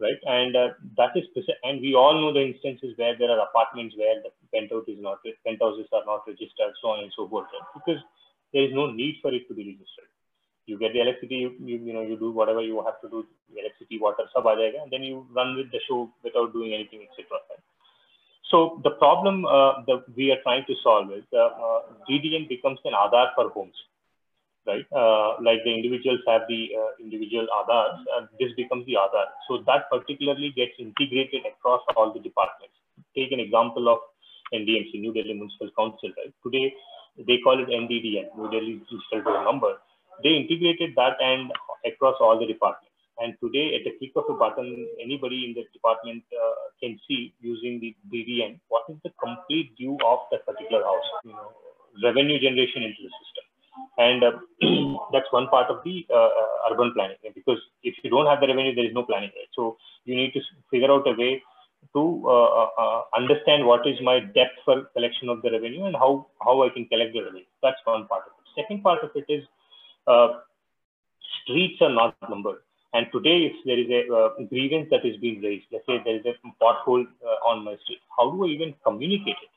right? 0.00 0.20
And 0.24 0.56
uh, 0.56 0.68
that 0.96 1.12
is, 1.18 1.28
and 1.64 1.80
we 1.80 1.94
all 1.94 2.14
know 2.16 2.32
the 2.32 2.46
instances 2.46 2.96
where 2.96 3.18
there 3.18 3.30
are 3.30 3.44
apartments 3.44 3.96
where 3.98 4.22
the 4.22 4.30
penthouse 4.54 4.86
is 4.86 5.02
not, 5.02 5.18
penthouses 5.44 5.90
are 5.92 6.06
not 6.06 6.24
registered, 6.26 6.72
so 6.80 6.96
on 6.96 7.04
and 7.04 7.12
so 7.16 7.28
forth, 7.28 7.50
right? 7.52 7.68
because 7.74 8.00
there 8.52 8.64
is 8.64 8.72
no 8.72 8.90
need 8.90 9.18
for 9.22 9.32
it 9.32 9.48
to 9.48 9.54
be 9.54 9.64
registered. 9.64 10.10
You 10.66 10.78
get 10.78 10.92
the 10.92 11.00
electricity, 11.00 11.36
you, 11.36 11.54
you, 11.58 11.76
you 11.78 11.92
know, 11.92 12.02
you 12.02 12.16
do 12.16 12.30
whatever 12.30 12.62
you 12.62 12.82
have 12.84 13.00
to 13.02 13.08
do, 13.08 13.26
electricity, 13.50 13.98
water, 13.98 14.24
sub 14.32 14.46
and 14.46 14.92
then 14.92 15.02
you 15.02 15.26
run 15.34 15.56
with 15.56 15.70
the 15.72 15.80
show 15.88 16.10
without 16.22 16.52
doing 16.52 16.72
anything, 16.72 17.02
etc. 17.10 17.38
So 18.52 18.80
the 18.84 18.90
problem 19.00 19.44
uh, 19.44 19.82
that 19.88 20.04
we 20.14 20.30
are 20.30 20.40
trying 20.42 20.64
to 20.68 20.74
solve 20.84 21.10
is 21.10 21.24
uh, 21.32 21.50
uh, 21.56 21.80
becomes 22.48 22.78
an 22.84 22.92
Aadhaar 22.92 23.34
for 23.34 23.48
homes, 23.48 23.74
right? 24.66 24.84
Uh, 24.92 25.40
like 25.42 25.64
the 25.64 25.74
individuals 25.74 26.20
have 26.28 26.42
the 26.48 26.68
uh, 26.76 26.90
individual 27.00 27.48
Aadhaars, 27.48 28.04
uh, 28.14 28.26
this 28.38 28.52
becomes 28.54 28.84
the 28.86 28.94
Aadhaar. 28.94 29.32
So 29.48 29.64
that 29.66 29.88
particularly 29.90 30.52
gets 30.54 30.72
integrated 30.78 31.42
across 31.46 31.80
all 31.96 32.12
the 32.12 32.20
departments. 32.20 32.76
Take 33.16 33.32
an 33.32 33.40
example 33.40 33.88
of 33.88 33.98
NDMC, 34.52 35.00
New 35.00 35.14
Delhi 35.14 35.32
Municipal 35.32 35.70
Council, 35.76 36.12
right? 36.18 36.32
Today, 36.44 36.74
they 37.16 37.38
call 37.44 37.60
it 37.60 37.68
NDDN, 37.68 38.36
New 38.36 38.50
Delhi 38.50 38.80
Digital 38.90 39.22
Door 39.24 39.44
Number. 39.44 39.78
They 40.22 40.30
integrated 40.30 40.94
that 40.96 41.16
and 41.20 41.52
across 41.84 42.16
all 42.20 42.38
the 42.38 42.46
departments. 42.46 42.88
And 43.18 43.34
today, 43.42 43.76
at 43.76 43.84
the 43.84 43.92
click 43.98 44.12
of 44.16 44.24
a 44.34 44.38
button, 44.38 44.88
anybody 45.02 45.44
in 45.44 45.54
the 45.54 45.64
department 45.72 46.24
uh, 46.32 46.72
can 46.80 46.98
see 47.06 47.34
using 47.40 47.78
the 47.78 47.94
DDN 48.10 48.58
what 48.68 48.84
is 48.88 48.96
the 49.04 49.12
complete 49.22 49.72
view 49.76 49.98
of 50.04 50.20
that 50.30 50.46
particular 50.46 50.82
house, 50.82 51.08
you 51.24 51.32
know, 51.32 51.52
revenue 52.02 52.40
generation 52.40 52.82
into 52.82 53.02
the 53.04 53.12
system. 53.20 53.44
And 53.98 54.24
uh, 54.24 54.32
that's 55.12 55.30
one 55.30 55.48
part 55.48 55.70
of 55.70 55.84
the 55.84 56.06
uh, 56.10 56.16
uh 56.16 56.72
urban 56.72 56.92
planning 56.94 57.16
because 57.34 57.60
if 57.82 57.94
you 58.02 58.10
don't 58.10 58.26
have 58.26 58.40
the 58.40 58.48
revenue, 58.48 58.74
there 58.74 58.86
is 58.86 58.94
no 58.94 59.04
planning. 59.04 59.30
Right? 59.36 59.52
So 59.54 59.76
you 60.04 60.16
need 60.16 60.32
to 60.32 60.40
figure 60.70 60.90
out 60.90 61.06
a 61.06 61.12
way 61.12 61.42
to 61.94 62.22
uh, 62.26 62.30
uh, 62.30 62.70
uh, 62.78 63.02
understand 63.16 63.66
what 63.66 63.86
is 63.86 63.98
my 64.02 64.20
depth 64.20 64.58
for 64.64 64.84
collection 64.94 65.28
of 65.28 65.42
the 65.42 65.50
revenue 65.50 65.84
and 65.84 65.96
how, 65.96 66.26
how 66.42 66.62
I 66.62 66.70
can 66.70 66.86
collect 66.86 67.12
the 67.12 67.22
revenue. 67.22 67.44
That's 67.62 67.76
one 67.84 68.06
part 68.06 68.22
of 68.26 68.32
it. 68.38 68.62
Second 68.62 68.82
part 68.82 69.02
of 69.02 69.10
it 69.14 69.26
is 69.28 69.44
streets 71.42 71.80
are 71.80 71.92
not 71.92 72.16
numbered. 72.28 72.60
And 72.94 73.06
today, 73.10 73.48
if 73.48 73.56
there 73.64 73.78
is 73.78 73.88
a 73.88 74.12
uh, 74.12 74.28
grievance 74.48 74.88
that 74.90 75.04
is 75.04 75.16
being 75.16 75.40
raised, 75.40 75.64
let's 75.72 75.86
say 75.86 76.00
there 76.04 76.16
is 76.16 76.26
a 76.26 76.34
pothole 76.62 77.06
uh, 77.24 77.48
on 77.48 77.64
my 77.64 77.76
street, 77.84 78.00
how 78.16 78.30
do 78.30 78.44
I 78.44 78.48
even 78.48 78.74
communicate 78.84 79.40
it? 79.42 79.52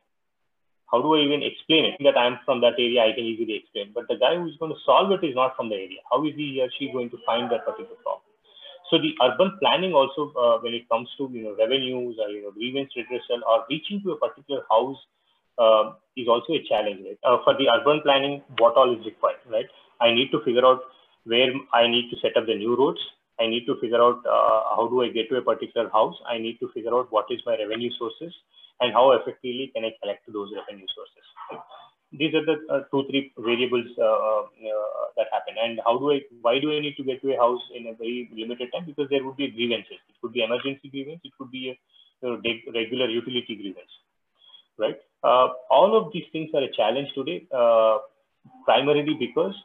How 0.89 1.01
do 1.01 1.15
I 1.15 1.19
even 1.19 1.43
explain 1.43 1.83
it? 1.83 1.95
That 2.03 2.17
I'm 2.17 2.39
from 2.45 2.61
that 2.61 2.79
area, 2.79 3.03
I 3.03 3.11
can 3.11 3.25
easily 3.25 3.55
explain. 3.55 3.91
But 3.93 4.07
the 4.07 4.15
guy 4.15 4.37
who's 4.37 4.55
going 4.57 4.71
to 4.71 4.79
solve 4.85 5.11
it 5.11 5.25
is 5.25 5.35
not 5.35 5.57
from 5.57 5.67
the 5.67 5.75
area. 5.75 5.99
How 6.09 6.25
is 6.25 6.33
he 6.35 6.61
or 6.61 6.69
she 6.79 6.91
going 6.91 7.09
to 7.09 7.17
find 7.25 7.51
that 7.51 7.65
particular 7.65 7.99
problem? 8.03 8.24
So 8.89 8.97
the 8.97 9.13
urban 9.23 9.57
planning 9.59 9.93
also, 9.93 10.31
uh, 10.37 10.59
when 10.61 10.73
it 10.73 10.87
comes 10.89 11.09
to 11.17 11.29
you 11.31 11.43
know 11.43 11.55
revenues 11.57 12.17
or 12.21 12.29
you 12.29 12.43
know 12.43 12.51
grievance 12.51 12.91
redressal 12.95 13.41
or 13.49 13.65
reaching 13.69 14.01
to 14.03 14.11
a 14.11 14.17
particular 14.17 14.61
house, 14.69 14.97
uh, 15.57 15.93
is 16.15 16.27
also 16.27 16.53
a 16.53 16.63
challenge. 16.67 17.01
Right? 17.05 17.19
Uh, 17.23 17.37
for 17.43 17.55
the 17.57 17.67
urban 17.73 18.01
planning, 18.01 18.41
what 18.59 18.75
all 18.75 18.93
is 18.93 19.05
required, 19.05 19.41
right? 19.49 19.65
I 20.01 20.13
need 20.13 20.29
to 20.31 20.43
figure 20.43 20.65
out 20.65 20.81
where 21.23 21.49
I 21.73 21.87
need 21.87 22.09
to 22.11 22.17
set 22.21 22.37
up 22.37 22.45
the 22.45 22.55
new 22.55 22.75
roads. 22.75 22.99
I 23.39 23.47
need 23.47 23.65
to 23.65 23.75
figure 23.81 24.01
out 24.01 24.23
uh, 24.25 24.75
how 24.75 24.87
do 24.89 25.01
I 25.01 25.09
get 25.09 25.29
to 25.29 25.37
a 25.37 25.41
particular 25.41 25.89
house. 25.89 26.15
I 26.29 26.37
need 26.37 26.59
to 26.59 26.69
figure 26.73 26.93
out 26.93 27.11
what 27.11 27.25
is 27.29 27.41
my 27.45 27.57
revenue 27.57 27.91
sources 27.97 28.33
and 28.79 28.93
how 28.93 29.11
effectively 29.11 29.71
can 29.73 29.83
I 29.83 29.91
collect 30.01 30.23
those 30.31 30.51
revenue 30.55 30.87
sources. 30.95 31.25
Right? 31.51 31.59
These 32.17 32.33
are 32.33 32.45
the 32.45 32.57
uh, 32.69 32.81
two 32.91 33.03
three 33.09 33.31
variables 33.37 33.87
uh, 33.97 34.03
uh, 34.03 35.05
that 35.17 35.27
happen. 35.31 35.55
And 35.61 35.79
how 35.85 35.97
do 35.97 36.11
i 36.11 36.21
why 36.41 36.59
do 36.59 36.71
i 36.75 36.79
need 36.79 36.95
to 36.97 37.03
get 37.03 37.21
to 37.21 37.33
a 37.33 37.37
house 37.37 37.61
in 37.75 37.87
a 37.87 37.93
very 37.93 38.29
limited 38.35 38.69
time? 38.73 38.85
Because 38.85 39.07
there 39.09 39.23
would 39.25 39.37
be 39.37 39.49
grievances. 39.51 39.99
It 40.09 40.15
could 40.21 40.33
be 40.33 40.43
emergency 40.43 40.89
grievance. 40.89 41.21
It 41.23 41.33
could 41.37 41.51
be 41.51 41.69
a 41.69 41.75
you 42.21 42.29
know, 42.29 42.41
regular 42.73 43.09
utility 43.09 43.55
grievance. 43.55 43.93
Right? 44.77 44.97
Uh, 45.23 45.47
all 45.71 45.97
of 45.97 46.11
these 46.13 46.25
things 46.31 46.49
are 46.53 46.63
a 46.63 46.71
challenge 46.71 47.09
today 47.15 47.47
uh, 47.51 47.97
primarily 48.65 49.15
because 49.19 49.55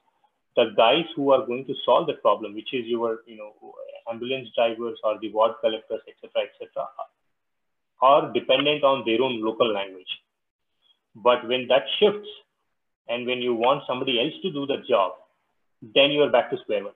the 0.56 0.72
guys 0.76 1.04
who 1.16 1.32
are 1.32 1.44
going 1.46 1.64
to 1.66 1.74
solve 1.84 2.06
the 2.06 2.14
problem 2.14 2.54
which 2.54 2.72
is 2.72 2.86
your 2.86 3.18
you 3.26 3.36
know 3.36 3.52
ambulance 4.10 4.48
drivers 4.56 4.98
or 5.04 5.18
the 5.20 5.30
ward 5.32 5.52
collectors 5.60 6.00
etc 6.08 6.48
etc 6.48 6.86
are 8.02 8.32
dependent 8.32 8.82
on 8.82 9.04
their 9.06 9.22
own 9.22 9.42
local 9.44 9.70
language 9.72 10.12
but 11.14 11.46
when 11.46 11.66
that 11.68 11.84
shifts 11.98 12.28
and 13.08 13.26
when 13.26 13.38
you 13.42 13.54
want 13.54 13.82
somebody 13.86 14.20
else 14.20 14.34
to 14.42 14.52
do 14.52 14.66
the 14.66 14.78
job, 14.88 15.12
then 15.82 16.10
you 16.10 16.22
are 16.22 16.30
back 16.30 16.50
to 16.50 16.58
square 16.58 16.84
one. 16.84 16.94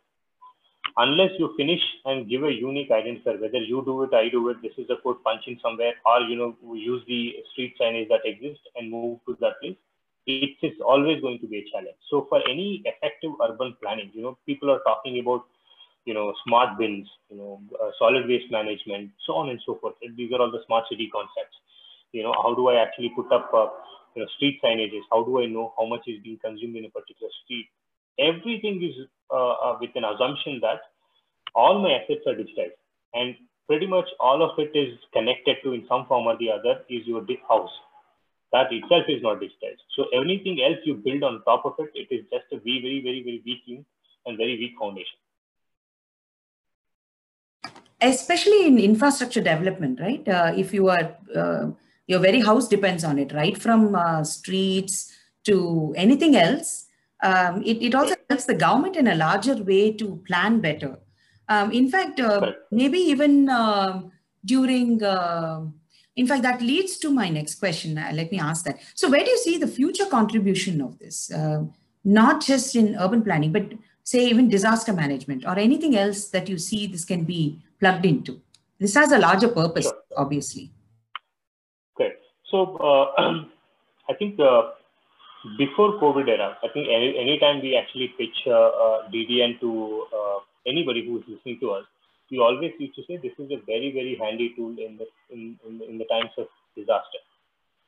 Unless 0.97 1.31
you 1.39 1.53
finish 1.57 1.81
and 2.05 2.29
give 2.29 2.45
a 2.45 2.53
unique 2.53 2.91
identifier, 2.91 3.41
whether 3.41 3.59
you 3.59 3.83
do 3.85 4.05
it, 4.05 4.15
I 4.15 4.29
do 4.29 4.49
it, 4.51 4.63
this 4.63 4.73
is 4.79 4.89
a 4.91 5.03
code 5.03 5.25
punch 5.25 5.43
in 5.47 5.59
somewhere, 5.61 5.95
or 6.07 6.21
you 6.21 6.37
know, 6.37 6.57
use 6.73 7.03
the 7.09 7.35
street 7.53 7.75
signage 7.81 8.09
that 8.11 8.21
exists 8.25 8.63
and 8.77 8.91
move 8.91 9.19
to 9.27 9.37
that 9.41 9.61
place, 9.61 9.77
it 10.27 10.57
is 10.63 10.73
always 10.87 11.21
going 11.21 11.41
to 11.41 11.47
be 11.47 11.59
a 11.59 11.65
challenge. 11.73 11.97
So 12.09 12.27
for 12.29 12.41
any 12.49 12.83
effective 12.85 13.33
urban 13.43 13.77
planning, 13.83 14.11
you 14.15 14.23
know, 14.23 14.39
people 14.47 14.71
are 14.71 14.81
talking 14.87 15.19
about, 15.19 15.45
you 16.05 16.15
know, 16.15 16.33
smart 16.47 16.79
bins, 16.79 17.09
you 17.29 17.39
know, 17.39 17.61
uh, 17.83 17.91
solid 17.99 18.29
waste 18.29 18.51
management, 18.51 19.11
so 19.27 19.35
on 19.35 19.51
and 19.51 19.61
so 19.67 19.77
forth. 19.81 19.95
These 20.17 20.33
are 20.33 20.41
all 20.41 20.51
the 20.51 20.63
smart 20.67 20.85
city 20.89 21.11
concepts. 21.13 21.57
You 22.13 22.23
know, 22.23 22.35
how 22.41 22.55
do 22.55 22.69
I 22.69 22.81
actually 22.81 23.11
put 23.17 23.33
up 23.33 23.51
uh, 23.53 23.67
you 24.15 24.23
know, 24.23 24.29
street 24.37 24.61
signages. 24.63 25.03
How 25.11 25.25
do 25.25 25.43
I 25.43 25.47
know 25.47 25.75
how 25.79 25.87
much 25.87 26.03
is 26.07 26.23
being 26.23 26.39
consumed 26.39 26.77
in 26.77 26.85
a 26.85 26.91
particular 26.91 27.31
street? 27.45 27.67
Everything 28.19 28.83
is 28.83 29.07
uh, 29.31 29.53
uh, 29.53 29.79
with 29.81 29.91
an 29.95 30.05
assumption 30.05 30.61
that 30.61 30.81
all 31.55 31.83
my 31.83 31.93
assets 31.93 32.23
are 32.27 32.35
digitized 32.35 32.79
and 33.15 33.35
pretty 33.67 33.87
much 33.87 34.07
all 34.21 34.43
of 34.43 34.59
it 34.59 34.77
is 34.77 34.99
connected 35.13 35.57
to 35.63 35.73
in 35.73 35.85
some 35.89 36.07
form 36.07 36.27
or 36.27 36.37
the 36.39 36.51
other 36.51 36.83
is 36.89 37.07
your 37.07 37.25
house. 37.49 37.71
That 38.53 38.73
itself 38.73 39.05
is 39.09 39.23
not 39.23 39.41
digitized. 39.41 39.83
So 39.97 40.07
anything 40.15 40.63
else 40.63 40.79
you 40.85 40.95
build 40.95 41.25
on 41.25 41.43
top 41.45 41.65
of 41.65 41.75
it, 41.79 41.91
it 41.95 42.15
is 42.15 42.25
just 42.33 42.45
a 42.53 42.59
very, 42.59 42.81
very, 42.81 43.03
very, 43.03 43.23
very 43.23 43.43
weak 43.45 43.85
and 44.27 44.37
very 44.37 44.59
weak 44.59 44.75
foundation. 44.79 45.19
Especially 48.01 48.67
in 48.67 48.79
infrastructure 48.79 49.41
development, 49.41 49.99
right? 50.01 50.29
Uh, 50.29 50.53
if 50.55 50.75
you 50.75 50.89
are 50.89 51.17
uh, 51.35 51.71
your 52.07 52.21
very 52.21 52.41
house 52.41 52.69
depends 52.69 53.05
on 53.05 53.19
it, 53.19 53.33
right? 53.33 53.57
From 53.57 53.95
uh, 53.95 54.25
streets 54.25 55.13
to 55.45 55.95
anything 55.97 56.37
else. 56.37 56.87
Um, 57.23 57.63
it, 57.65 57.83
it 57.83 57.95
also 57.95 58.15
helps 58.29 58.45
the 58.45 58.55
government 58.55 58.97
in 58.97 59.07
a 59.07 59.15
larger 59.15 59.57
way 59.57 59.93
to 59.93 60.23
plan 60.27 60.61
better. 60.61 60.99
Um, 61.49 61.73
in 61.73 61.91
fact, 61.91 62.21
uh, 62.21 62.53
maybe 62.71 62.99
even 62.99 63.49
uh, 63.49 64.03
during, 64.45 65.03
uh, 65.03 65.63
in 66.17 66.27
fact, 66.27 66.43
that 66.43 66.61
leads 66.61 66.99
to 66.99 67.11
my 67.11 67.29
next 67.29 67.57
question. 67.57 67.97
Uh, 67.97 68.11
let 68.15 68.31
me 68.31 68.39
ask 68.39 68.65
that. 68.65 68.79
So 68.95 69.11
where 69.11 69.25
do 69.25 69.31
you 69.31 69.39
see 69.39 69.59
the 69.59 69.67
future 69.67 70.07
contribution 70.07 70.81
of 70.81 70.99
this? 70.99 71.31
Uh, 71.31 71.65
not 72.05 72.45
just 72.45 72.77
in 72.77 72.97
urban 72.97 73.23
planning, 73.23 73.53
but 73.53 73.73
say 74.03 74.27
even 74.27 74.49
disaster 74.49 74.93
management 74.93 75.47
or 75.47 75.59
anything 75.59 75.97
else 75.97 76.29
that 76.29 76.49
you 76.49 76.59
see 76.59 76.87
this 76.87 77.05
can 77.05 77.25
be 77.25 77.59
plugged 77.81 78.05
into? 78.05 78.41
This 78.79 78.95
has 78.95 79.13
a 79.13 79.19
larger 79.19 79.49
purpose, 79.49 79.91
obviously. 80.17 80.71
So 82.55 82.79
uh, 82.79 83.07
I 84.11 84.15
think 84.15 84.39
uh, 84.39 84.79
before 85.59 85.99
COVID 85.99 86.29
era, 86.29 86.57
I 86.63 86.69
think 86.73 86.87
any 86.87 87.09
anytime 87.19 87.61
we 87.61 87.75
actually 87.75 88.15
pitch 88.17 88.47
uh, 88.47 89.11
DDN 89.13 89.59
to 89.59 90.05
anybody 90.65 91.05
who 91.05 91.19
is 91.19 91.25
listening 91.27 91.59
to 91.63 91.73
us, 91.73 91.85
we 92.31 92.39
always 92.39 92.71
used 92.79 92.95
to 92.95 93.03
say 93.09 93.17
this 93.17 93.35
is 93.45 93.51
a 93.51 93.59
very 93.67 93.91
very 93.91 94.15
handy 94.23 94.55
tool 94.57 94.71
in 94.87 95.01
the 95.01 95.07
in, 95.35 95.59
in, 95.67 95.83
in 95.91 95.99
the 95.99 96.05
times 96.05 96.31
of 96.39 96.47
disaster. 96.77 97.23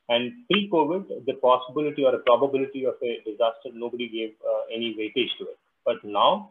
And 0.08 0.32
pre-COVID, 0.50 1.26
the 1.26 1.34
possibility 1.34 2.04
or 2.04 2.14
a 2.16 2.18
probability 2.18 2.86
of 2.86 2.94
a 3.02 3.22
disaster, 3.24 3.70
nobody 3.72 4.08
gave 4.08 4.34
uh, 4.42 4.62
any 4.74 4.94
weightage 4.98 5.30
to 5.38 5.44
it. 5.50 5.58
But 5.84 6.02
now, 6.04 6.50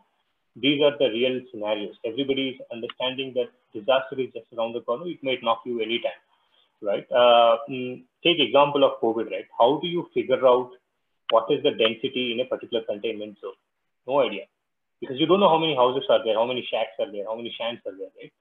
these 0.56 0.82
are 0.82 0.92
the 0.98 1.08
real 1.08 1.42
scenarios. 1.52 1.96
Everybody 2.06 2.56
is 2.56 2.62
understanding 2.72 3.34
that 3.36 3.52
disaster 3.74 4.20
is 4.20 4.32
just 4.34 4.48
around 4.58 4.74
the 4.74 4.82
corner. 4.82 5.08
It 5.08 5.24
might 5.24 5.44
knock 5.44 5.62
you 5.66 5.82
anytime 5.82 6.20
right? 6.86 7.06
Uh, 7.12 7.58
mm, 7.70 8.04
take 8.24 8.40
example 8.40 8.84
of 8.84 9.02
COVID, 9.02 9.32
right? 9.32 9.46
How 9.60 9.80
do 9.82 9.88
you 9.88 10.08
figure 10.14 10.46
out 10.48 10.72
what 11.32 11.46
is 11.50 11.64
the 11.64 11.72
density 11.72 12.32
in 12.32 12.40
a 12.40 12.46
particular 12.46 12.84
containment 12.84 13.38
zone? 13.42 13.58
No 14.08 14.22
idea, 14.22 14.46
because 15.02 15.20
you 15.20 15.26
don't 15.26 15.40
know 15.40 15.50
how 15.50 15.58
many 15.58 15.76
houses 15.76 16.06
are 16.10 16.24
there, 16.24 16.36
how 16.36 16.46
many 16.46 16.68
shacks 16.70 16.94
are 17.00 17.12
there, 17.12 17.26
how 17.26 17.36
many 17.36 17.54
shans 17.58 17.80
are 17.86 17.98
there, 17.98 18.14
right? 18.22 18.34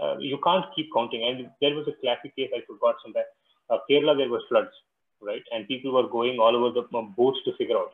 Uh, 0.00 0.16
you 0.18 0.38
can't 0.42 0.64
keep 0.74 0.88
counting. 0.94 1.22
And 1.28 1.50
there 1.60 1.74
was 1.74 1.86
a 1.86 1.92
classic 2.00 2.34
case 2.34 2.50
I 2.54 2.64
forgot 2.66 2.96
somewhere. 3.04 3.26
Uh, 3.68 3.78
Kerala, 3.88 4.16
there 4.16 4.28
was 4.28 4.42
floods, 4.48 4.72
right? 5.20 5.42
And 5.52 5.68
people 5.68 5.92
were 5.92 6.08
going 6.08 6.38
all 6.38 6.56
over 6.56 6.70
the 6.80 6.98
um, 6.98 7.14
boats 7.16 7.38
to 7.44 7.52
figure 7.56 7.76
out. 7.76 7.92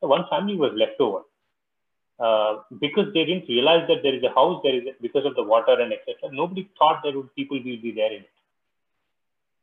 So 0.00 0.06
one 0.06 0.24
family 0.30 0.56
was 0.56 0.72
left 0.74 1.00
over. 1.00 1.20
Uh, 2.20 2.62
because 2.80 3.06
they 3.14 3.24
didn't 3.24 3.48
realize 3.48 3.88
that 3.88 4.02
there 4.02 4.14
is 4.14 4.22
a 4.22 4.28
house, 4.34 4.60
there 4.62 4.76
is 4.76 4.84
a, 4.86 5.02
because 5.02 5.24
of 5.24 5.34
the 5.34 5.42
water 5.42 5.72
and 5.80 5.92
etc. 5.92 6.30
Nobody 6.30 6.68
thought 6.78 7.00
there 7.02 7.16
would 7.16 7.34
people 7.34 7.56
will 7.56 7.80
be 7.80 7.92
there 7.96 8.12
in 8.12 8.20
it 8.20 8.30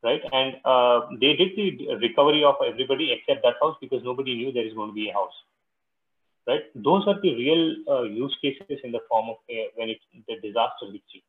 right? 0.02 0.22
And 0.32 0.56
uh, 0.64 1.00
they 1.20 1.34
did 1.34 1.56
the 1.56 1.96
recovery 2.00 2.44
of 2.44 2.56
everybody 2.66 3.12
except 3.12 3.42
that 3.42 3.56
house 3.60 3.76
because 3.80 4.02
nobody 4.04 4.34
knew 4.34 4.52
there 4.52 4.66
is 4.66 4.74
going 4.74 4.90
to 4.90 4.94
be 4.94 5.08
a 5.10 5.12
house, 5.12 5.34
right? 6.46 6.62
Those 6.74 7.04
are 7.06 7.20
the 7.20 7.34
real 7.34 7.76
uh, 7.88 8.02
use 8.02 8.36
cases 8.40 8.78
in 8.84 8.92
the 8.92 9.00
form 9.08 9.30
of 9.30 9.36
uh, 9.50 9.68
when 9.76 9.90
it's 9.90 10.04
the 10.26 10.36
disaster 10.42 10.86
you. 10.86 11.20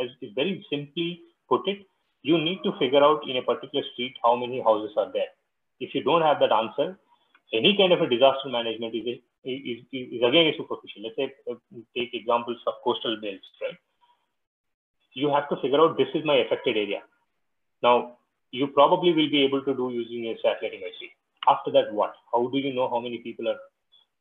As 0.00 0.10
very 0.34 0.64
simply 0.70 1.22
put 1.48 1.66
it, 1.66 1.86
you 2.22 2.38
need 2.38 2.60
to 2.64 2.72
figure 2.78 3.02
out 3.02 3.22
in 3.28 3.36
a 3.36 3.42
particular 3.42 3.84
street 3.92 4.14
how 4.22 4.36
many 4.36 4.60
houses 4.60 4.92
are 4.96 5.10
there. 5.12 5.32
If 5.80 5.94
you 5.94 6.02
don't 6.02 6.22
have 6.22 6.40
that 6.40 6.52
answer, 6.52 6.98
any 7.52 7.76
kind 7.76 7.92
of 7.92 8.00
a 8.00 8.08
disaster 8.08 8.48
management 8.48 8.94
is, 8.94 9.18
is, 9.44 9.78
is, 9.92 10.22
again 10.22 10.46
a 10.46 10.52
superficial. 10.56 11.02
Let's 11.02 11.16
say 11.16 11.32
uh, 11.50 11.54
take 11.96 12.14
examples 12.14 12.58
of 12.66 12.74
coastal 12.84 13.16
belts, 13.20 13.46
right? 13.62 13.78
You 15.14 15.30
have 15.30 15.48
to 15.48 15.56
figure 15.56 15.80
out 15.80 15.96
this 15.96 16.08
is 16.14 16.24
my 16.24 16.36
affected 16.36 16.76
area 16.76 17.02
now, 17.82 18.18
you 18.50 18.68
probably 18.68 19.12
will 19.12 19.30
be 19.30 19.44
able 19.44 19.62
to 19.62 19.74
do 19.74 19.90
using 19.90 20.26
a 20.26 20.36
satellite 20.36 20.74
imagery. 20.74 21.12
After 21.48 21.70
that, 21.72 21.92
what? 21.92 22.12
How 22.32 22.48
do 22.48 22.58
you 22.58 22.74
know 22.74 22.88
how 22.88 23.00
many 23.00 23.18
people 23.18 23.48
are? 23.48 23.58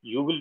You 0.02 0.22
will 0.24 0.40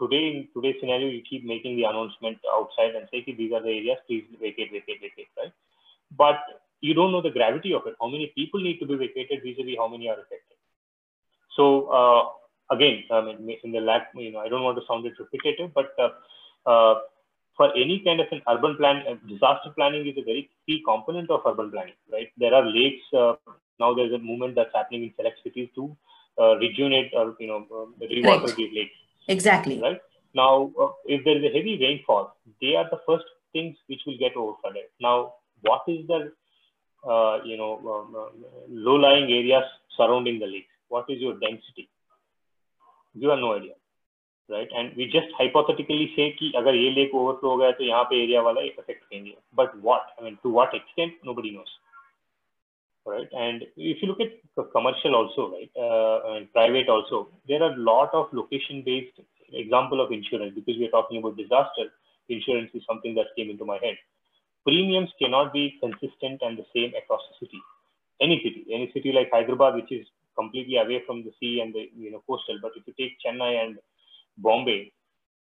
today 0.00 0.22
in 0.28 0.48
today's 0.54 0.76
scenario, 0.80 1.08
you 1.08 1.22
keep 1.28 1.44
making 1.44 1.76
the 1.76 1.84
announcement 1.84 2.38
outside 2.52 2.94
and 2.94 3.08
say, 3.10 3.24
these 3.26 3.52
are 3.52 3.62
the 3.62 3.68
areas, 3.68 3.98
please 4.06 4.24
vacate, 4.40 4.70
vacate, 4.70 5.00
vacate, 5.00 5.28
right? 5.38 5.52
But 6.16 6.38
you 6.80 6.94
don't 6.94 7.12
know 7.12 7.22
the 7.22 7.30
gravity 7.30 7.72
of 7.72 7.82
it. 7.86 7.94
How 8.00 8.08
many 8.08 8.32
people 8.34 8.60
need 8.60 8.78
to 8.80 8.86
be 8.86 8.96
vacated 8.96 9.42
vis-a-vis 9.42 9.76
how 9.78 9.88
many 9.88 10.08
are 10.08 10.14
affected? 10.14 10.58
So 11.56 11.88
uh, 11.88 12.74
again, 12.74 13.04
I 13.10 13.22
mean, 13.22 13.56
in 13.64 13.72
the 13.72 13.80
lab, 13.80 14.02
you 14.14 14.32
know, 14.32 14.40
I 14.40 14.48
don't 14.48 14.62
want 14.62 14.78
to 14.78 14.84
sound 14.86 15.06
it 15.06 15.14
repetitive, 15.18 15.72
but 15.74 15.94
uh, 15.98 16.68
uh, 16.68 16.94
for 17.56 17.74
any 17.74 18.02
kind 18.04 18.20
of 18.20 18.26
an 18.30 18.42
urban 18.48 18.76
plan, 18.76 19.02
uh, 19.08 19.14
disaster 19.28 19.70
planning 19.74 20.06
is 20.06 20.16
a 20.18 20.24
very 20.24 20.50
key 20.66 20.82
component 20.86 21.30
of 21.30 21.40
urban 21.46 21.70
planning, 21.70 21.94
right? 22.12 22.28
There 22.36 22.54
are 22.54 22.64
lakes. 22.64 23.02
Uh, 23.12 23.34
now 23.80 23.94
there's 23.94 24.12
a 24.12 24.18
movement 24.18 24.54
that's 24.54 24.74
happening 24.74 25.04
in 25.04 25.12
select 25.16 25.38
cities 25.42 25.68
to 25.74 25.96
uh, 26.38 26.56
rejuvenate 26.56 27.12
or, 27.14 27.34
you 27.40 27.46
know, 27.46 27.66
uh, 27.74 28.06
rewater 28.06 28.54
these 28.54 28.72
lakes. 28.74 28.94
Exactly. 29.28 29.80
Right. 29.80 30.00
Now, 30.34 30.70
uh, 30.80 30.88
if 31.06 31.24
there 31.24 31.38
is 31.38 31.44
a 31.44 31.56
heavy 31.56 31.78
rainfall, 31.80 32.36
they 32.60 32.74
are 32.76 32.88
the 32.90 33.00
first 33.06 33.24
things 33.52 33.76
which 33.86 34.02
will 34.06 34.18
get 34.18 34.34
overflooded. 34.34 34.88
Now, 35.00 35.34
what 35.62 35.82
is 35.88 36.06
the, 36.06 36.32
uh, 37.08 37.42
you 37.44 37.56
know, 37.56 37.80
um, 37.88 38.30
low-lying 38.68 39.32
areas 39.32 39.64
surrounding 39.96 40.38
the 40.38 40.46
lakes? 40.46 40.68
What 40.88 41.06
is 41.08 41.20
your 41.20 41.38
density? 41.38 41.88
You 43.14 43.30
have 43.30 43.38
no 43.38 43.54
idea 43.54 43.72
right 44.49 44.69
and 44.75 44.95
we 44.95 45.05
just 45.05 45.31
hypothetically 45.37 46.11
say 46.15 46.29
कि 46.39 46.51
अगर 46.57 46.75
ये 46.75 46.89
lake 46.95 47.15
overflow 47.21 47.51
हो 47.51 47.57
गया 47.57 47.71
तो 47.79 47.83
यहाँ 47.83 48.03
पे 48.11 48.25
area 48.25 48.43
वाला 48.43 48.61
affect 48.81 49.07
करेंगे 49.09 49.33
but 49.61 49.79
what 49.81 50.13
I 50.19 50.25
mean 50.25 50.37
to 50.43 50.49
what 50.49 50.73
extent 50.73 51.13
nobody 51.23 51.51
knows 51.51 51.73
right 53.05 53.29
and 53.33 53.63
if 53.77 54.01
you 54.01 54.07
look 54.07 54.19
at 54.21 54.71
commercial 54.73 55.15
also 55.15 55.51
right 55.53 55.71
uh, 55.85 56.35
and 56.35 56.51
private 56.53 56.89
also 56.89 57.29
there 57.47 57.63
are 57.63 57.71
a 57.71 57.83
lot 57.91 58.13
of 58.13 58.27
location 58.33 58.83
based 58.85 59.21
example 59.53 60.01
of 60.01 60.11
insurance 60.11 60.53
because 60.55 60.77
we 60.77 60.85
are 60.85 60.95
talking 60.97 61.19
about 61.19 61.37
disaster 61.37 61.87
insurance 62.29 62.71
is 62.73 62.83
something 62.87 63.15
that 63.15 63.35
came 63.35 63.49
into 63.49 63.65
my 63.65 63.77
head. 63.83 63.97
Premiums 64.63 65.09
cannot 65.19 65.51
be 65.53 65.77
consistent 65.81 66.41
and 66.41 66.57
the 66.57 66.65
same 66.73 66.93
across 66.95 67.21
the 67.29 67.45
city. 67.45 67.59
Any 68.21 68.37
city, 68.43 68.65
any 68.71 68.91
city 68.93 69.11
like 69.11 69.29
Hyderabad, 69.31 69.75
which 69.75 69.91
is 69.91 70.05
completely 70.37 70.77
away 70.77 71.01
from 71.05 71.23
the 71.23 71.31
sea 71.39 71.59
and 71.61 71.73
the 71.73 71.89
you 71.97 72.11
know 72.11 72.23
coastal. 72.27 72.59
But 72.61 72.71
if 72.75 72.83
you 72.85 72.93
take 72.97 73.17
Chennai 73.25 73.63
and 73.63 73.79
Bombay, 74.38 74.92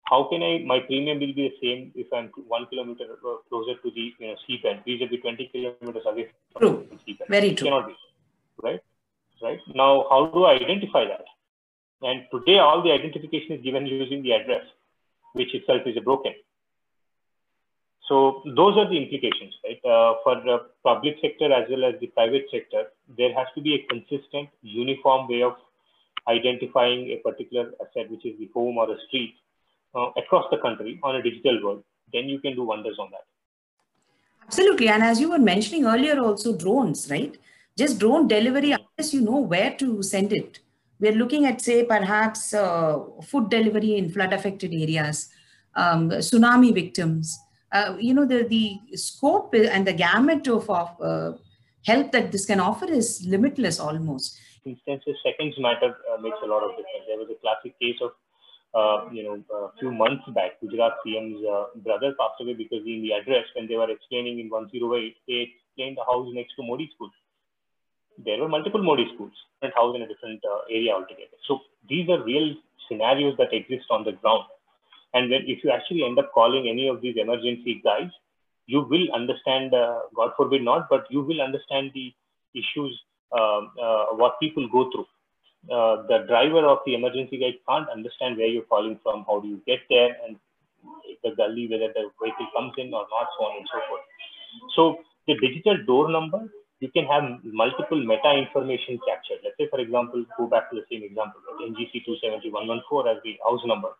how 0.05 0.27
can 0.29 0.43
I 0.43 0.59
my 0.65 0.79
premium 0.79 1.19
will 1.19 1.33
be 1.33 1.49
the 1.49 1.53
same 1.61 1.91
if 1.95 2.07
I'm 2.13 2.29
one 2.47 2.65
kilometer 2.67 3.05
closer 3.49 3.75
to 3.81 3.91
the 3.97 4.13
you 4.19 4.27
know 4.27 4.35
seabed, 4.47 4.83
vis-a-vis 4.85 5.21
20 5.21 5.49
kilometers 5.53 6.03
away 6.05 6.29
from 6.53 6.61
true. 6.61 6.87
the 6.89 6.97
seabed? 6.97 7.27
Very 7.29 7.53
true. 7.53 7.67
It 7.67 7.69
cannot 7.69 7.87
be 7.87 7.95
right. 8.63 8.81
Right 9.41 9.59
now, 9.73 10.05
how 10.09 10.29
do 10.33 10.43
I 10.43 10.53
identify 10.53 11.05
that? 11.05 11.25
And 12.03 12.25
today, 12.31 12.59
all 12.59 12.83
the 12.83 12.91
identification 12.91 13.53
is 13.55 13.63
given 13.63 13.87
using 13.87 14.21
the 14.21 14.33
address, 14.33 14.65
which 15.33 15.53
itself 15.55 15.81
is 15.85 15.97
broken. 16.03 16.33
So 18.07 18.43
those 18.45 18.77
are 18.77 18.89
the 18.89 18.97
implications, 18.97 19.53
right? 19.63 19.79
Uh, 19.85 20.15
for 20.23 20.35
the 20.43 20.65
public 20.83 21.15
sector 21.21 21.51
as 21.53 21.69
well 21.69 21.85
as 21.85 21.99
the 22.01 22.07
private 22.07 22.45
sector, 22.51 22.87
there 23.17 23.33
has 23.33 23.47
to 23.55 23.61
be 23.61 23.75
a 23.75 23.83
consistent, 23.87 24.49
uniform 24.61 25.29
way 25.29 25.43
of 25.43 25.53
identifying 26.27 27.11
a 27.11 27.17
particular 27.17 27.71
asset, 27.81 28.09
which 28.09 28.25
is 28.25 28.37
the 28.39 28.49
home 28.53 28.77
or 28.77 28.91
a 28.91 28.97
street, 29.07 29.35
uh, 29.95 30.09
across 30.17 30.45
the 30.51 30.57
country 30.57 30.99
on 31.03 31.15
a 31.15 31.21
digital 31.21 31.63
world. 31.63 31.83
Then 32.13 32.29
you 32.29 32.39
can 32.39 32.55
do 32.55 32.63
wonders 32.63 32.97
on 32.99 33.09
that. 33.11 33.25
Absolutely. 34.45 34.89
And 34.89 35.03
as 35.03 35.19
you 35.19 35.29
were 35.29 35.39
mentioning 35.39 35.85
earlier, 35.85 36.19
also 36.19 36.55
drones, 36.55 37.09
right? 37.09 37.37
Just 37.77 37.99
drone 37.99 38.27
delivery, 38.27 38.71
unless 38.71 39.13
you 39.13 39.21
know 39.21 39.37
where 39.37 39.73
to 39.75 40.03
send 40.03 40.33
it. 40.33 40.59
We're 40.99 41.13
looking 41.13 41.45
at, 41.45 41.61
say, 41.61 41.85
perhaps 41.85 42.53
uh, 42.53 42.99
food 43.23 43.49
delivery 43.49 43.95
in 43.95 44.11
flood 44.11 44.33
affected 44.33 44.73
areas, 44.73 45.29
um, 45.75 46.09
tsunami 46.09 46.73
victims 46.73 47.39
uh, 47.71 47.95
you 47.99 48.13
know, 48.13 48.25
the, 48.25 48.43
the 48.43 48.97
scope 48.97 49.53
and 49.53 49.87
the 49.87 49.93
gamut 49.93 50.47
of, 50.47 50.69
of 50.69 51.01
uh, 51.01 51.37
help 51.85 52.11
that 52.11 52.31
this 52.31 52.45
can 52.45 52.59
offer 52.59 52.85
is 52.91 53.25
limitless 53.25 53.79
almost. 53.79 54.37
Instances, 54.65 55.17
seconds 55.25 55.55
matter 55.57 55.97
uh, 56.11 56.21
makes 56.21 56.37
a 56.43 56.47
lot 56.47 56.63
of 56.63 56.71
difference. 56.77 57.05
There 57.07 57.17
was 57.17 57.29
a 57.31 57.39
classic 57.41 57.77
case 57.79 57.97
of, 58.01 58.11
uh, 58.73 59.09
you 59.11 59.23
know, 59.23 59.41
a 59.53 59.71
few 59.79 59.91
months 59.91 60.23
back, 60.35 60.61
Gujarat 60.61 61.01
CM's 61.05 61.41
uh, 61.45 61.65
brother 61.81 62.13
passed 62.19 62.39
away 62.41 62.53
because 62.53 62.85
in 62.85 63.01
the 63.01 63.13
address, 63.13 63.45
when 63.55 63.67
they 63.67 63.75
were 63.75 63.89
explaining 63.89 64.39
in 64.39 64.49
108, 64.49 65.17
they 65.27 65.49
explained 65.49 65.97
the 65.97 66.05
house 66.05 66.29
next 66.33 66.53
to 66.55 66.63
Modi 66.63 66.89
school. 66.93 67.09
There 68.23 68.37
were 68.39 68.49
multiple 68.49 68.83
Modi 68.83 69.09
schools, 69.15 69.33
different 69.57 69.75
house 69.75 69.95
in 69.95 70.03
a 70.03 70.07
different 70.07 70.41
uh, 70.45 70.69
area 70.69 70.93
altogether. 70.93 71.39
So 71.47 71.59
these 71.89 72.07
are 72.09 72.23
real 72.23 72.55
scenarios 72.87 73.35
that 73.37 73.53
exist 73.53 73.89
on 73.89 74.03
the 74.03 74.13
ground 74.13 74.45
and 75.13 75.29
when 75.29 75.43
if 75.47 75.63
you 75.63 75.71
actually 75.71 76.03
end 76.03 76.19
up 76.19 76.31
calling 76.33 76.67
any 76.69 76.87
of 76.87 77.01
these 77.01 77.15
emergency 77.17 77.81
guys, 77.83 78.09
you 78.65 78.81
will 78.89 79.11
understand, 79.13 79.73
uh, 79.73 79.99
God 80.15 80.31
forbid 80.37 80.61
not, 80.61 80.87
but 80.89 81.05
you 81.09 81.21
will 81.21 81.41
understand 81.41 81.91
the 81.93 82.13
issues, 82.55 83.01
uh, 83.31 83.61
uh, 83.81 84.05
what 84.15 84.39
people 84.39 84.67
go 84.69 84.89
through. 84.91 85.07
Uh, 85.69 86.03
the 86.07 86.25
driver 86.27 86.65
of 86.65 86.79
the 86.85 86.95
emergency 86.95 87.37
guy 87.37 87.53
can't 87.69 87.89
understand 87.89 88.37
where 88.37 88.47
you're 88.47 88.63
calling 88.63 88.99
from, 89.03 89.23
how 89.27 89.39
do 89.39 89.47
you 89.47 89.61
get 89.67 89.79
there, 89.89 90.17
and 90.25 90.35
the 91.23 91.31
gully, 91.37 91.67
whether 91.69 91.93
the 91.93 92.09
vehicle 92.17 92.47
comes 92.55 92.73
in 92.77 92.87
or 92.93 93.05
not, 93.13 93.27
so 93.37 93.45
on 93.45 93.57
and 93.57 93.67
so 93.71 93.79
forth. 93.87 94.05
So 94.75 94.83
the 95.27 95.37
digital 95.37 95.77
door 95.85 96.09
number, 96.09 96.49
you 96.79 96.89
can 96.89 97.05
have 97.05 97.23
multiple 97.43 98.01
meta 98.03 98.33
information 98.33 98.97
captured. 99.05 99.45
Let's 99.45 99.55
say, 99.59 99.69
for 99.69 99.79
example, 99.79 100.25
go 100.35 100.47
back 100.47 100.71
to 100.71 100.81
the 100.81 100.85
same 100.89 101.03
example, 101.03 101.39
NGC 101.61 102.01
270-114 102.09 103.15
as 103.15 103.21
the 103.23 103.37
house 103.45 103.61
number 103.67 103.93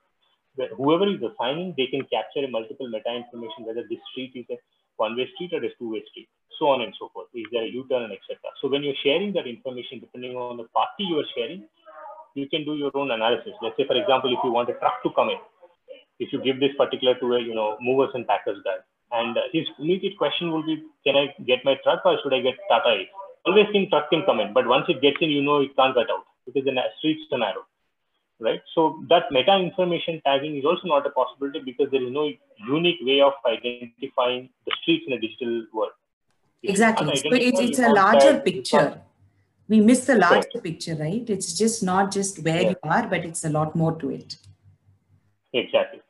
whoever 0.77 1.07
is 1.07 1.21
assigning, 1.21 1.73
they 1.77 1.87
can 1.87 2.01
capture 2.11 2.47
multiple 2.49 2.89
meta 2.89 3.15
information, 3.15 3.65
whether 3.65 3.83
this 3.87 3.99
street 4.11 4.31
is 4.35 4.45
a 4.49 4.57
one-way 4.97 5.29
street 5.35 5.53
or 5.53 5.63
a 5.63 5.69
two-way 5.79 6.03
street, 6.11 6.29
so 6.61 6.69
on 6.69 6.85
and 6.85 6.93
so 7.01 7.09
forth. 7.09 7.33
Is 7.33 7.49
there 7.51 7.65
a 7.65 7.73
U-turn 7.73 8.05
and 8.05 8.13
etc. 8.13 8.37
So 8.61 8.69
when 8.69 8.85
you're 8.85 9.01
sharing 9.01 9.33
that 9.33 9.49
information, 9.49 9.97
depending 9.97 10.37
on 10.37 10.61
the 10.61 10.69
party 10.69 11.09
you 11.09 11.17
are 11.17 11.29
sharing, 11.33 11.65
you 12.37 12.45
can 12.47 12.63
do 12.63 12.77
your 12.77 12.93
own 12.93 13.09
analysis. 13.09 13.57
Let's 13.65 13.75
say, 13.77 13.89
for 13.89 13.97
example, 13.97 14.29
if 14.29 14.37
you 14.45 14.53
want 14.53 14.69
a 14.69 14.77
truck 14.77 15.01
to 15.01 15.09
come 15.17 15.33
in, 15.33 15.41
if 16.21 16.29
you 16.29 16.37
give 16.45 16.61
this 16.61 16.77
particular 16.77 17.17
to 17.17 17.33
a 17.33 17.41
you 17.41 17.57
know 17.57 17.77
movers 17.81 18.13
and 18.13 18.29
packers 18.29 18.61
guy, 18.63 18.77
and 19.11 19.33
uh, 19.35 19.49
his 19.51 19.65
immediate 19.81 20.21
question 20.21 20.53
will 20.53 20.63
be, 20.63 20.85
can 21.03 21.17
I 21.17 21.33
get 21.49 21.65
my 21.65 21.75
truck 21.83 22.05
or 22.05 22.21
should 22.21 22.37
I 22.37 22.45
get 22.45 22.61
Tata 22.69 22.93
Ace? 23.01 23.09
Always 23.43 23.65
think 23.73 23.89
truck 23.89 24.13
can 24.13 24.21
come 24.29 24.39
in, 24.39 24.53
but 24.53 24.69
once 24.69 24.85
it 24.87 25.01
gets 25.01 25.17
in, 25.19 25.33
you 25.33 25.41
know 25.41 25.65
it 25.65 25.75
can't 25.75 25.97
get 25.97 26.13
out 26.13 26.29
because 26.45 26.63
the 26.63 26.77
streets 27.01 27.25
are 27.33 27.41
narrow 27.41 27.65
right? 28.41 28.61
So 28.75 29.03
that 29.09 29.31
meta 29.31 29.55
information 29.55 30.21
tagging 30.25 30.57
is 30.57 30.65
also 30.65 30.81
not 30.85 31.05
a 31.05 31.11
possibility 31.11 31.61
because 31.63 31.91
there 31.91 32.03
is 32.03 32.11
no 32.11 32.29
unique 32.67 32.99
way 33.01 33.21
of 33.21 33.33
identifying 33.45 34.49
the 34.65 34.73
streets 34.81 35.05
in 35.07 35.13
a 35.13 35.21
digital 35.21 35.65
world. 35.73 35.93
Exactly. 36.63 37.15
So 37.15 37.29
it's, 37.31 37.59
it's 37.59 37.79
a 37.79 37.89
larger 37.89 38.39
picture. 38.39 39.01
We 39.67 39.79
miss 39.79 40.05
the 40.05 40.15
larger 40.15 40.49
right. 40.55 40.63
picture, 40.63 40.95
right? 40.95 41.27
It's 41.29 41.57
just 41.57 41.81
not 41.81 42.11
just 42.11 42.43
where 42.43 42.61
yeah. 42.61 42.69
you 42.69 42.75
are, 42.83 43.07
but 43.07 43.25
it's 43.25 43.45
a 43.45 43.49
lot 43.49 43.75
more 43.75 43.97
to 43.99 44.09
it. 44.09 44.37
Exactly. 45.53 46.01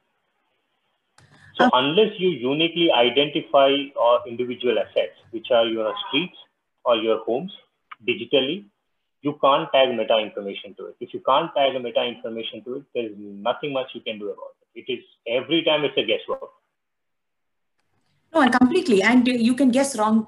So 1.57 1.65
uh, 1.65 1.69
unless 1.73 2.13
you 2.17 2.29
uniquely 2.29 2.91
identify 2.91 3.71
uh, 3.99 4.17
individual 4.27 4.79
assets, 4.79 5.13
which 5.31 5.47
are 5.51 5.65
your 5.65 5.93
streets 6.07 6.35
or 6.85 6.95
your 6.97 7.23
homes 7.23 7.51
digitally, 8.07 8.65
you 9.21 9.37
can't 9.41 9.69
tag 9.71 9.95
meta 9.95 10.17
information 10.17 10.73
to 10.75 10.87
it. 10.87 10.95
If 10.99 11.13
you 11.13 11.21
can't 11.25 11.53
tag 11.55 11.75
a 11.75 11.79
meta 11.79 12.03
information 12.03 12.63
to 12.63 12.77
it, 12.77 12.83
there's 12.95 13.11
nothing 13.17 13.73
much 13.73 13.91
you 13.93 14.01
can 14.01 14.17
do 14.17 14.25
about 14.25 14.55
it. 14.73 14.83
It 14.87 14.91
is 14.91 15.03
every 15.27 15.63
time 15.63 15.83
it's 15.85 15.97
a 15.97 16.03
guesswork. 16.03 16.49
No, 18.33 18.41
and 18.41 18.51
completely. 18.51 19.03
And 19.03 19.27
you 19.27 19.53
can 19.53 19.69
guess 19.69 19.97
wrong 19.97 20.27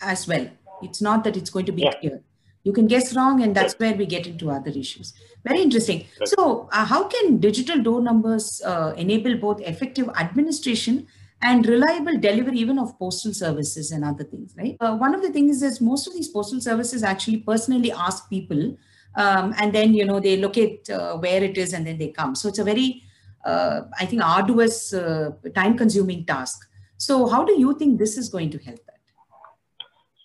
as 0.00 0.26
well. 0.26 0.48
It's 0.82 1.00
not 1.00 1.24
that 1.24 1.36
it's 1.36 1.50
going 1.50 1.66
to 1.66 1.72
be 1.72 1.82
yeah. 1.82 1.92
clear. 2.00 2.22
You 2.64 2.72
can 2.72 2.86
guess 2.88 3.14
wrong, 3.14 3.42
and 3.42 3.54
that's 3.54 3.74
where 3.78 3.94
we 3.94 4.06
get 4.06 4.26
into 4.26 4.50
other 4.50 4.70
issues. 4.70 5.14
Very 5.44 5.62
interesting. 5.62 6.06
So, 6.24 6.68
uh, 6.72 6.84
how 6.84 7.06
can 7.06 7.38
digital 7.38 7.80
door 7.80 8.00
numbers 8.00 8.60
uh, 8.64 8.92
enable 8.96 9.36
both 9.36 9.60
effective 9.60 10.08
administration 10.18 11.06
and 11.42 11.66
reliable 11.66 12.18
delivery 12.18 12.58
even 12.58 12.78
of 12.78 12.98
postal 12.98 13.32
services 13.32 13.92
and 13.92 14.04
other 14.04 14.24
things, 14.24 14.54
right? 14.56 14.76
Uh, 14.80 14.96
one 14.96 15.14
of 15.14 15.22
the 15.22 15.30
things 15.30 15.62
is 15.62 15.80
most 15.80 16.06
of 16.06 16.14
these 16.14 16.28
postal 16.28 16.60
services 16.60 17.02
actually 17.02 17.36
personally 17.38 17.92
ask 17.92 18.28
people 18.28 18.76
um, 19.16 19.54
and 19.58 19.74
then, 19.74 19.94
you 19.94 20.04
know, 20.04 20.20
they 20.20 20.36
locate 20.36 20.88
uh, 20.90 21.16
where 21.16 21.42
it 21.42 21.56
is 21.56 21.72
and 21.72 21.86
then 21.86 21.98
they 21.98 22.08
come. 22.08 22.34
So 22.34 22.48
it's 22.48 22.58
a 22.58 22.64
very, 22.64 23.02
uh, 23.44 23.82
I 23.98 24.06
think, 24.06 24.22
arduous, 24.22 24.92
uh, 24.92 25.30
time 25.54 25.76
consuming 25.76 26.24
task. 26.26 26.68
So 26.98 27.26
how 27.26 27.44
do 27.44 27.58
you 27.58 27.78
think 27.78 27.98
this 27.98 28.16
is 28.16 28.28
going 28.28 28.50
to 28.50 28.58
help? 28.58 28.80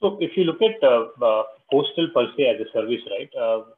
So 0.02 0.18
if 0.20 0.36
you 0.36 0.44
look 0.46 0.62
at 0.62 0.84
uh, 0.84 1.06
uh, 1.24 1.44
postal 1.72 2.10
per 2.14 2.26
se 2.36 2.44
as 2.56 2.62
a 2.62 2.72
service, 2.74 3.02
right, 3.12 3.30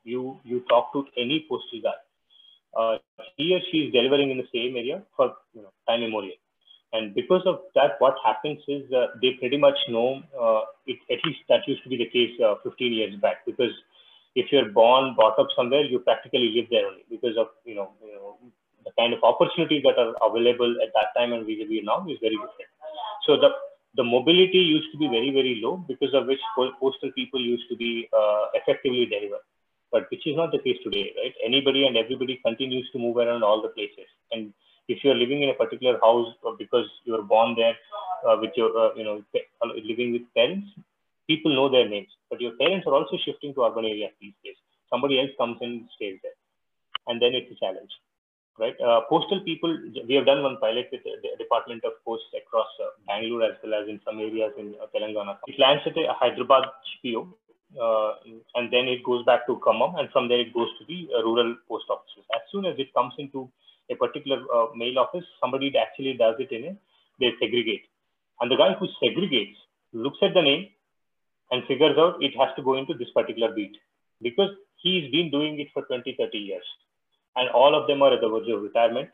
you, 0.04 0.40
you 0.44 0.62
talk 0.70 0.94
to 0.94 1.06
any 1.18 1.46
postal 1.50 1.82
guy, 1.84 2.98
he 3.38 3.54
or 3.54 3.60
she 3.72 3.86
is 3.86 3.94
delivering 3.94 4.32
in 4.32 4.38
the 4.38 4.48
same 4.54 4.76
area 4.76 5.04
for 5.16 5.34
you 5.54 5.62
know, 5.62 5.74
time 5.88 6.02
immemorial 6.02 6.38
and 6.94 7.14
because 7.16 7.42
of 7.48 7.60
that, 7.74 7.98
what 7.98 8.14
happens 8.24 8.62
is 8.68 8.86
uh, 8.94 9.18
they 9.20 9.32
pretty 9.42 9.58
much 9.58 9.78
know, 9.90 10.22
uh, 10.40 10.62
it, 10.86 11.00
at 11.10 11.26
least 11.26 11.42
that 11.50 11.68
used 11.68 11.82
to 11.84 11.90
be 11.90 11.98
the 11.98 12.10
case 12.14 12.38
uh, 12.40 12.54
15 12.64 12.94
years 12.94 13.16
back, 13.20 13.42
because 13.48 13.74
if 14.36 14.52
you're 14.52 14.70
born, 14.70 15.16
brought 15.16 15.38
up 15.40 15.48
somewhere, 15.58 15.82
you 15.82 16.00
practically 16.00 16.54
live 16.56 16.70
there 16.70 16.86
only 16.86 17.04
because 17.10 17.36
of, 17.36 17.48
you 17.66 17.74
know, 17.74 17.90
you 18.06 18.14
know 18.14 18.38
the 18.86 18.92
kind 19.00 19.14
of 19.14 19.24
opportunities 19.24 19.82
that 19.82 19.98
are 19.98 20.14
available 20.22 20.70
at 20.86 20.94
that 20.94 21.18
time 21.18 21.34
and 21.34 21.48
vis-a-vis 21.48 21.82
now 21.84 22.06
is 22.06 22.20
very 22.22 22.36
different. 22.36 22.70
So 23.26 23.38
the, 23.42 23.50
the 23.96 24.04
mobility 24.04 24.58
used 24.58 24.92
to 24.92 24.98
be 24.98 25.08
very, 25.08 25.32
very 25.32 25.60
low 25.64 25.78
because 25.88 26.14
of 26.14 26.26
which 26.26 26.40
postal 26.80 27.12
people 27.14 27.40
used 27.40 27.70
to 27.70 27.76
be 27.76 28.10
uh, 28.12 28.46
effectively 28.54 29.06
delivered. 29.06 29.46
But 29.92 30.10
which 30.10 30.26
is 30.26 30.36
not 30.36 30.52
the 30.52 30.58
case 30.58 30.78
today, 30.84 31.14
right? 31.22 31.34
Anybody 31.46 31.86
and 31.86 31.96
everybody 31.96 32.42
continues 32.44 32.90
to 32.92 33.00
move 33.00 33.18
around 33.18 33.44
all 33.44 33.62
the 33.62 33.70
places. 33.70 34.10
And 34.32 34.52
if 34.88 35.04
you're 35.04 35.16
living 35.16 35.44
in 35.44 35.50
a 35.50 35.54
particular 35.54 36.00
house 36.02 36.34
because 36.58 36.88
you 37.06 37.14
were 37.14 37.22
born 37.22 37.56
there 37.56 37.76
uh, 38.28 38.38
with 38.42 38.52
your, 38.56 38.76
uh, 38.76 38.96
you 38.96 39.04
know, 39.04 39.24
uh, 39.36 39.68
living 39.86 40.14
with 40.14 40.24
parents, 40.36 40.68
people 41.28 41.54
know 41.54 41.70
their 41.70 41.88
names. 41.88 42.10
But 42.30 42.42
your 42.42 42.54
parents 42.54 42.88
are 42.88 42.94
also 42.96 43.18
shifting 43.24 43.54
to 43.54 43.64
urban 43.64 43.86
areas 43.86 44.12
these 44.20 44.34
days. 44.44 44.56
Somebody 44.90 45.20
else 45.20 45.30
comes 45.38 45.58
in 45.62 45.70
and 45.70 45.90
stays 45.96 46.20
there. 46.24 46.38
And 47.08 47.22
then 47.22 47.36
it's 47.36 47.52
a 47.52 47.56
challenge, 47.56 47.92
right? 48.60 48.76
Uh, 48.80 49.02
postal 49.10 49.42
people, 49.42 49.78
we 50.08 50.16
have 50.16 50.26
done 50.26 50.44
one 50.44 50.58
pilot 50.62 50.90
with 50.92 51.02
the 51.04 51.38
Department 51.38 51.84
of 51.86 51.94
Post 52.06 52.24
across 52.36 52.68
uh, 52.82 52.90
Bangalore 53.08 53.44
as 53.44 53.58
well 53.64 53.82
as 53.82 53.90
in 53.90 54.00
some 54.06 54.20
areas 54.20 54.54
in 54.58 54.76
uh, 54.82 54.88
Telangana. 54.94 55.38
It 55.48 55.60
lands 55.60 55.84
at 55.86 55.98
a 55.98 56.14
Hyderabad 56.14 56.64
GPO. 57.04 57.28
Uh, 57.74 58.14
and 58.54 58.72
then 58.72 58.88
it 58.88 59.04
goes 59.04 59.26
back 59.26 59.48
to 59.48 59.58
Khammam, 59.66 59.98
and 59.98 60.08
from 60.12 60.28
there 60.28 60.40
it 60.40 60.54
goes 60.54 60.70
to 60.78 60.86
the 60.86 61.10
uh, 61.10 61.24
rural 61.24 61.56
post 61.68 61.86
offices. 61.90 62.24
As 62.36 62.42
soon 62.52 62.66
as 62.66 62.76
it 62.78 62.94
comes 62.94 63.14
into 63.18 63.50
a 63.90 63.96
particular 63.96 64.46
uh, 64.54 64.68
mail 64.76 65.00
office, 65.00 65.26
somebody 65.42 65.74
actually 65.76 66.14
does 66.14 66.36
it 66.38 66.52
in 66.52 66.66
a, 66.66 66.78
they 67.20 67.32
segregate. 67.42 67.86
And 68.40 68.52
the 68.52 68.58
guy 68.58 68.74
who 68.78 68.88
segregates 69.02 69.58
looks 69.92 70.20
at 70.22 70.36
the 70.36 70.42
name 70.44 70.68
and 71.52 71.66
figures 71.66 71.98
out 71.98 72.22
it 72.22 72.34
has 72.38 72.50
to 72.58 72.62
go 72.62 72.78
into 72.78 72.94
this 72.94 73.10
particular 73.14 73.54
beat 73.56 73.76
because 74.22 74.50
he's 74.78 75.12
been 75.12 75.30
doing 75.32 75.60
it 75.60 75.68
for 75.74 75.84
20, 75.84 76.16
30 76.18 76.38
years. 76.38 76.64
And 77.36 77.50
all 77.50 77.74
of 77.76 77.88
them 77.88 78.02
are 78.02 78.14
at 78.14 78.22
the 78.22 78.30
verge 78.30 78.50
of 78.50 78.62
retirement. 78.62 79.10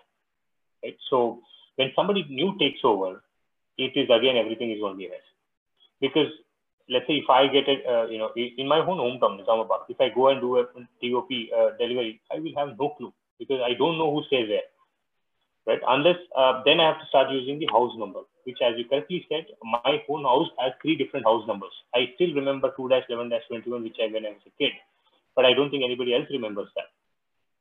Right? 0.83 0.97
So 1.09 1.41
When 1.79 1.91
somebody 1.95 2.25
new 2.29 2.57
takes 2.59 2.81
over, 2.83 3.23
it 3.77 3.95
is 3.95 4.09
again 4.11 4.35
everything 4.35 4.71
is 4.71 4.81
going 4.81 4.93
to 4.95 4.97
be 4.97 5.05
a 5.05 5.09
mess. 5.09 5.27
Because 6.01 6.27
let's 6.89 7.07
say 7.07 7.23
if 7.23 7.29
I 7.29 7.47
get 7.47 7.69
it, 7.69 7.85
uh, 7.87 8.07
you 8.07 8.17
know, 8.17 8.31
in 8.35 8.67
my 8.67 8.79
own 8.79 8.99
hometown, 8.99 9.39
Nizamabad, 9.39 9.87
if 9.87 10.01
I 10.01 10.09
go 10.09 10.27
and 10.27 10.41
do 10.41 10.57
a 10.57 10.63
TOP 10.65 11.31
uh, 11.55 11.77
delivery, 11.79 12.19
I 12.29 12.39
will 12.39 12.51
have 12.57 12.77
no 12.77 12.89
clue 12.97 13.13
because 13.39 13.61
I 13.63 13.75
don't 13.77 13.97
know 13.97 14.11
who 14.11 14.23
stays 14.27 14.49
there, 14.49 14.67
right? 15.67 15.79
Unless 15.87 16.17
uh, 16.35 16.61
then 16.65 16.81
I 16.81 16.87
have 16.91 16.99
to 16.99 17.07
start 17.07 17.31
using 17.31 17.59
the 17.59 17.67
house 17.71 17.95
number, 17.97 18.27
which, 18.43 18.57
as 18.61 18.75
you 18.77 18.83
correctly 18.83 19.25
said, 19.29 19.45
my 19.63 20.03
own 20.09 20.23
house 20.23 20.49
has 20.59 20.73
three 20.81 20.97
different 20.97 21.25
house 21.25 21.47
numbers. 21.47 21.71
I 21.95 22.11
still 22.15 22.33
remember 22.35 22.73
2-11-21, 22.77 23.83
which 23.83 23.95
I 24.03 24.11
when 24.11 24.25
I 24.25 24.35
was 24.35 24.43
a 24.47 24.51
kid, 24.59 24.73
but 25.33 25.45
I 25.45 25.53
don't 25.53 25.71
think 25.71 25.85
anybody 25.85 26.13
else 26.13 26.27
remembers 26.29 26.67
that, 26.75 26.91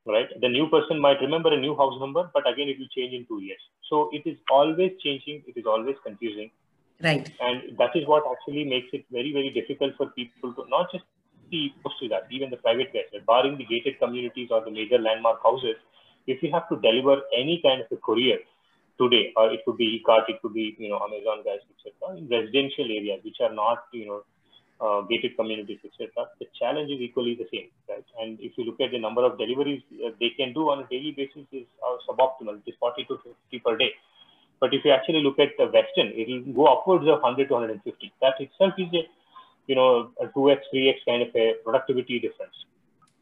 right? 0.09 0.29
The 0.41 0.49
new 0.49 0.69
person 0.69 1.01
might 1.01 1.21
remember 1.21 1.53
a 1.53 1.61
new 1.61 1.77
house 1.77 1.99
number, 2.01 2.31
but 2.35 2.49
again, 2.51 2.69
it 2.69 2.79
will 2.79 2.89
change 2.97 3.15
in 3.15 3.27
two 3.27 3.43
years. 3.43 3.61
So 3.89 4.11
it 4.13 4.23
is 4.27 4.37
always 4.51 4.93
changing. 5.03 5.45
It 5.47 5.57
is 5.57 5.67
always 5.67 5.97
confusing 6.05 6.51
Right. 7.03 7.31
And 7.41 7.79
that 7.79 7.95
is 7.95 8.07
what 8.07 8.25
actually 8.31 8.65
makes 8.65 8.89
it 8.93 9.05
very, 9.13 9.33
very 9.33 9.51
difficult 9.51 9.95
for 9.97 10.07
people 10.11 10.53
to 10.55 10.65
not 10.69 10.91
just 10.91 11.05
see 11.51 11.73
most 11.85 11.99
to 12.01 12.09
that, 12.09 12.27
even 12.31 12.51
the 12.51 12.57
private 12.57 12.93
guys, 12.93 13.23
barring 13.27 13.57
the 13.57 13.65
gated 13.65 13.99
communities 13.99 14.49
or 14.51 14.65
the 14.65 14.71
major 14.71 14.99
landmark 14.99 15.43
houses, 15.43 15.77
if 16.27 16.43
you 16.43 16.51
have 16.53 16.69
to 16.69 16.77
deliver 16.81 17.23
any 17.37 17.63
kind 17.65 17.81
of 17.81 17.87
a 17.93 17.97
courier 17.97 18.39
today, 19.01 19.33
or 19.37 19.53
it 19.53 19.61
could 19.65 19.77
be 19.77 19.85
e-cart, 19.85 20.25
it 20.29 20.43
could 20.43 20.53
be, 20.53 20.77
you 20.79 20.89
know, 20.91 20.99
Amazon 20.99 21.45
guys, 21.45 21.63
etc., 21.71 22.19
in 22.19 22.29
residential 22.29 22.85
areas, 22.85 23.21
which 23.25 23.39
are 23.41 23.55
not, 23.55 23.85
you 23.93 24.07
know, 24.07 24.25
uh, 24.81 25.01
gated 25.03 25.37
communities, 25.37 25.79
etc., 25.85 26.29
the 26.39 26.47
challenge 26.59 26.91
is 26.91 27.01
equally 27.01 27.35
the 27.35 27.47
same, 27.53 27.69
right? 27.89 28.05
And 28.21 28.39
if 28.41 28.53
you 28.57 28.65
look 28.65 28.81
at 28.81 28.93
the 28.93 28.99
number 28.99 29.25
of 29.25 29.39
deliveries 29.39 29.83
uh, 30.05 30.11
they 30.21 30.31
can 30.31 30.53
do 30.53 30.71
on 30.71 30.81
a 30.81 30.87
daily 30.87 31.13
basis 31.13 31.47
is 31.53 31.67
uh, 31.83 31.97
suboptimal. 32.09 32.63
It 32.65 32.71
is 32.71 32.77
40 32.79 33.05
to 33.05 33.19
50 33.51 33.59
per 33.59 33.77
day. 33.77 33.93
But 34.61 34.75
if 34.75 34.85
you 34.85 34.91
actually 34.91 35.23
look 35.23 35.39
at 35.39 35.51
the 35.59 35.67
Western, 35.67 36.09
it 36.15 36.27
will 36.29 36.55
go 36.55 36.67
upwards 36.67 37.07
of 37.07 37.23
100 37.23 37.49
to 37.49 37.55
150. 37.55 38.13
That 38.21 38.35
itself 38.41 38.75
is 38.79 38.89
a, 38.93 39.03
you 39.67 39.75
know, 39.75 40.11
a 40.21 40.27
2x, 40.27 40.59
3x 40.75 40.95
kind 41.07 41.23
of 41.23 41.29
a 41.35 41.55
productivity 41.63 42.19
difference, 42.19 42.55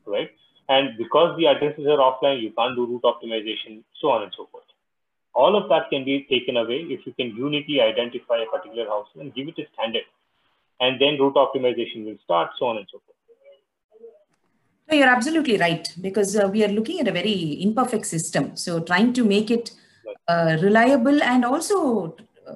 right? 0.07 0.31
And 0.69 0.97
because 0.97 1.37
the 1.37 1.47
addresses 1.47 1.87
are 1.87 2.01
offline, 2.01 2.43
you 2.43 2.53
can't 2.57 2.75
do 2.75 2.87
route 2.87 3.05
optimization, 3.05 3.85
so 4.01 4.11
on 4.11 4.23
and 4.23 4.33
so 4.37 4.49
forth. 4.51 4.65
All 5.35 5.55
of 5.55 5.69
that 5.69 5.91
can 5.91 6.05
be 6.05 6.27
taken 6.31 6.57
away 6.57 6.89
if 6.89 7.07
you 7.07 7.13
can 7.13 7.37
uniquely 7.37 7.81
identify 7.81 8.39
a 8.41 8.47
particular 8.47 8.89
house 8.89 9.09
and 9.21 9.35
give 9.35 9.49
it 9.49 9.59
a 9.59 9.67
standard. 9.75 10.09
And 10.81 11.01
then 11.01 11.19
route 11.19 11.35
optimization 11.35 12.05
will 12.05 12.19
start, 12.23 12.51
so 12.59 12.67
on 12.67 12.77
and 12.79 12.87
so 12.91 13.01
forth. 13.05 13.17
No, 14.89 14.97
you're 14.97 15.09
absolutely 15.09 15.57
right 15.57 15.89
because 16.01 16.37
uh, 16.37 16.49
we 16.49 16.65
are 16.65 16.69
looking 16.69 17.01
at 17.01 17.09
a 17.09 17.13
very 17.13 17.61
imperfect 17.61 18.07
system. 18.07 18.57
So 18.57 18.81
trying 18.81 19.13
to 19.15 19.25
make 19.25 19.51
it 19.51 19.73
uh, 20.29 20.59
reliable 20.61 21.23
and 21.23 21.45
also 21.45 22.17
uh, 22.47 22.55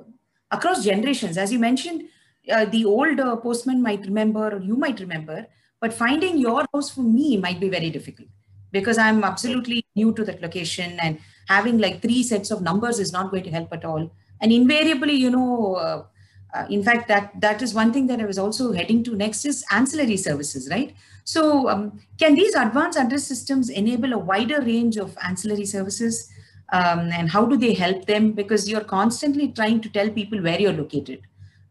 across 0.51 0.85
generations. 0.85 1.37
As 1.37 1.53
you 1.53 1.59
mentioned, 1.59 2.05
uh, 2.51 2.67
the 2.67 2.85
old 2.85 3.19
uh, 3.19 3.37
postman 3.37 3.83
might 3.83 4.05
remember, 4.07 4.57
or 4.57 4.61
you 4.61 4.77
might 4.77 5.01
remember, 5.01 5.47
but 5.81 5.93
finding 5.93 6.39
your 6.39 6.65
house 6.73 6.91
for 6.91 7.03
me 7.03 7.37
might 7.37 7.59
be 7.59 7.69
very 7.69 7.91
difficult 7.91 8.29
because 8.71 8.99
I'm 8.99 9.25
absolutely 9.25 9.85
new 9.97 10.13
to 10.15 10.25
that 10.25 10.41
location 10.41 10.99
and 11.01 11.19
having 11.49 11.79
like 11.79 12.01
three 12.01 12.23
sets 12.23 12.53
of 12.53 12.63
numbers 12.63 13.01
is 13.01 13.13
not 13.13 13.33
going 13.33 13.43
to 13.45 13.51
help 13.51 13.73
at 13.73 13.85
all. 13.85 14.13
And 14.41 14.53
invariably, 14.53 15.15
you 15.15 15.31
know, 15.31 16.07
uh, 16.55 16.67
in 16.69 16.83
fact, 16.83 17.09
that 17.09 17.41
that 17.41 17.63
is 17.63 17.75
one 17.75 17.93
thing 17.93 18.07
that 18.09 18.21
I 18.21 18.25
was 18.25 18.39
also 18.39 18.73
heading 18.73 19.05
to 19.05 19.15
next 19.15 19.45
is 19.45 19.65
ancillary 19.71 20.17
services, 20.17 20.69
right? 20.71 20.95
So, 21.25 21.69
um, 21.69 22.01
can 22.19 22.35
these 22.35 22.55
advanced 22.55 22.99
address 22.99 23.25
systems 23.25 23.69
enable 23.69 24.13
a 24.13 24.19
wider 24.19 24.61
range 24.61 24.97
of 24.97 25.17
ancillary 25.23 25.67
services? 25.67 26.31
um, 26.73 27.11
and 27.13 27.29
how 27.29 27.45
do 27.45 27.57
they 27.57 27.75
help 27.75 28.07
them 28.07 28.33
because 28.33 28.69
you're 28.69 28.85
constantly 28.85 29.49
trying 29.49 29.81
to 29.81 29.89
tell 29.89 30.09
people 30.11 30.41
where 30.41 30.61
you're 30.61 30.73
located 30.73 31.21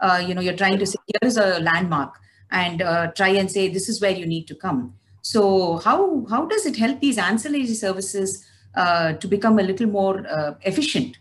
uh, 0.02 0.24
you 0.26 0.34
know 0.34 0.42
you're 0.42 0.56
trying 0.56 0.78
to 0.78 0.86
say 0.86 0.98
here 1.08 1.30
is 1.30 1.38
a 1.38 1.60
landmark 1.60 2.15
and 2.52 2.82
uh, 2.82 3.08
try 3.12 3.30
and 3.30 3.52
say 3.52 3.68
this 3.68 3.89
is 3.89 4.02
where 4.02 4.12
you 4.12 4.26
need 4.26 4.48
to 4.48 4.56
come 4.56 4.94
so 5.22 5.78
how 5.78 6.26
how 6.30 6.46
does 6.46 6.65
it 6.65 6.76
help 6.76 7.00
these 7.00 7.18
ancillary 7.18 7.74
services 7.74 8.46
uh, 8.76 9.13
to 9.13 9.28
become 9.28 9.60
a 9.60 9.63
little 9.63 9.88
more 9.88 10.26
uh, 10.28 10.54
efficient 10.63 11.18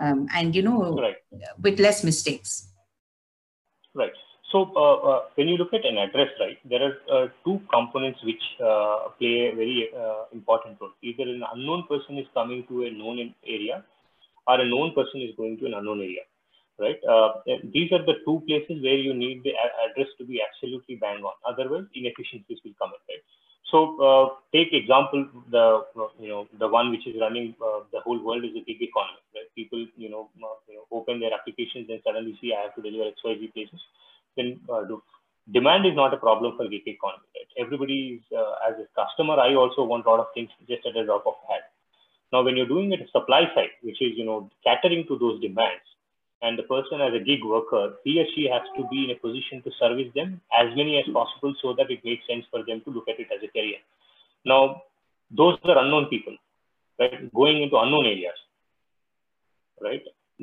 um, 0.00 0.28
and 0.34 0.54
you 0.54 0.62
know 0.62 0.96
right. 0.96 1.16
with 1.60 1.78
less 1.78 2.02
mistakes 2.04 2.68
right 3.94 4.12
so 4.52 4.70
uh, 4.76 4.96
uh, 5.10 5.20
when 5.36 5.48
you 5.48 5.56
look 5.56 5.72
at 5.72 5.86
an 5.86 5.96
address, 5.96 6.28
right, 6.38 6.58
there 6.68 6.82
are 6.84 6.96
uh, 7.10 7.26
two 7.42 7.58
components 7.72 8.20
which 8.22 8.42
uh, 8.60 9.08
play 9.18 9.48
a 9.50 9.56
very 9.56 9.88
uh, 9.96 10.24
important 10.30 10.76
role. 10.78 10.92
Either 11.02 11.22
an 11.22 11.42
unknown 11.54 11.84
person 11.88 12.18
is 12.18 12.26
coming 12.34 12.66
to 12.68 12.84
a 12.84 12.90
known 12.90 13.34
area, 13.48 13.82
or 14.46 14.60
a 14.60 14.68
known 14.68 14.92
person 14.92 15.22
is 15.22 15.34
going 15.38 15.56
to 15.56 15.66
an 15.66 15.74
unknown 15.74 16.00
area, 16.00 16.28
right? 16.78 17.00
Uh, 17.08 17.40
these 17.72 17.90
are 17.92 18.04
the 18.04 18.20
two 18.26 18.42
places 18.46 18.82
where 18.84 19.00
you 19.00 19.14
need 19.14 19.42
the 19.42 19.56
address 19.88 20.12
to 20.18 20.24
be 20.26 20.42
absolutely 20.44 20.96
bang 20.96 21.24
on. 21.24 21.32
Otherwise, 21.48 21.88
inefficiencies 21.94 22.58
will 22.62 22.76
come 22.78 22.92
in, 22.92 23.00
right? 23.08 23.24
So 23.72 24.36
take 24.54 24.72
example 24.72 25.26
the 25.50 25.64
you 26.20 26.28
know 26.28 26.46
the 26.62 26.68
one 26.68 26.90
which 26.92 27.06
is 27.06 27.16
running 27.20 27.54
the 27.92 28.00
whole 28.04 28.22
world 28.22 28.44
is 28.44 28.52
the 28.52 28.60
gig 28.60 28.82
economy. 28.82 29.24
Right? 29.34 29.48
People 29.56 29.86
you 29.96 30.10
know, 30.10 30.28
you 30.68 30.76
know 30.76 30.84
open 30.92 31.20
their 31.20 31.32
applications 31.32 31.88
and 31.88 32.00
suddenly 32.04 32.36
see 32.40 32.52
I 32.52 32.64
have 32.64 32.74
to 32.76 32.82
deliver 32.82 33.08
X 33.08 33.18
Y 33.24 33.34
Z 33.40 33.50
places 33.54 33.80
then 34.36 34.60
uh, 34.72 34.84
do. 34.84 35.02
Demand 35.50 35.86
is 35.86 35.96
not 35.96 36.14
a 36.14 36.18
problem 36.18 36.56
for 36.56 36.68
gig 36.68 36.86
economy. 36.86 37.26
Right? 37.34 37.50
Everybody 37.58 38.20
is, 38.20 38.36
uh, 38.36 38.54
as 38.68 38.74
a 38.78 38.86
customer, 38.94 39.40
I 39.40 39.54
also 39.54 39.82
want 39.82 40.06
a 40.06 40.10
lot 40.10 40.20
of 40.20 40.26
things 40.34 40.50
just 40.68 40.86
at 40.86 40.96
a 40.96 41.04
drop 41.04 41.26
of 41.26 41.34
a 41.34 41.52
hat. 41.52 41.64
Now, 42.32 42.42
when 42.44 42.56
you're 42.56 42.68
doing 42.68 42.92
it 42.92 43.00
supply 43.10 43.42
side, 43.54 43.74
which 43.82 44.00
is, 44.00 44.12
you 44.16 44.24
know, 44.24 44.48
catering 44.64 45.04
to 45.08 45.18
those 45.18 45.40
demands, 45.40 45.82
and 46.42 46.58
the 46.58 46.64
person 46.64 47.00
as 47.00 47.14
a 47.14 47.24
gig 47.24 47.44
worker, 47.44 47.94
he 48.04 48.20
or 48.20 48.26
she 48.34 48.48
has 48.52 48.62
to 48.76 48.86
be 48.90 49.04
in 49.04 49.10
a 49.10 49.18
position 49.20 49.62
to 49.62 49.70
service 49.78 50.10
them 50.14 50.40
as 50.58 50.74
many 50.76 50.98
as 50.98 51.04
possible 51.12 51.54
so 51.62 51.74
that 51.74 51.90
it 51.90 52.04
makes 52.04 52.26
sense 52.26 52.44
for 52.50 52.64
them 52.64 52.82
to 52.84 52.90
look 52.90 53.08
at 53.08 53.20
it 53.20 53.28
as 53.34 53.42
a 53.42 53.48
career. 53.48 53.78
Now, 54.44 54.82
those 55.30 55.58
are 55.64 55.78
unknown 55.78 56.06
people, 56.06 56.36
right? 56.98 57.32
Going 57.32 57.62
into 57.62 57.78
unknown 57.78 58.06
areas, 58.06 58.38
right? 59.80 60.02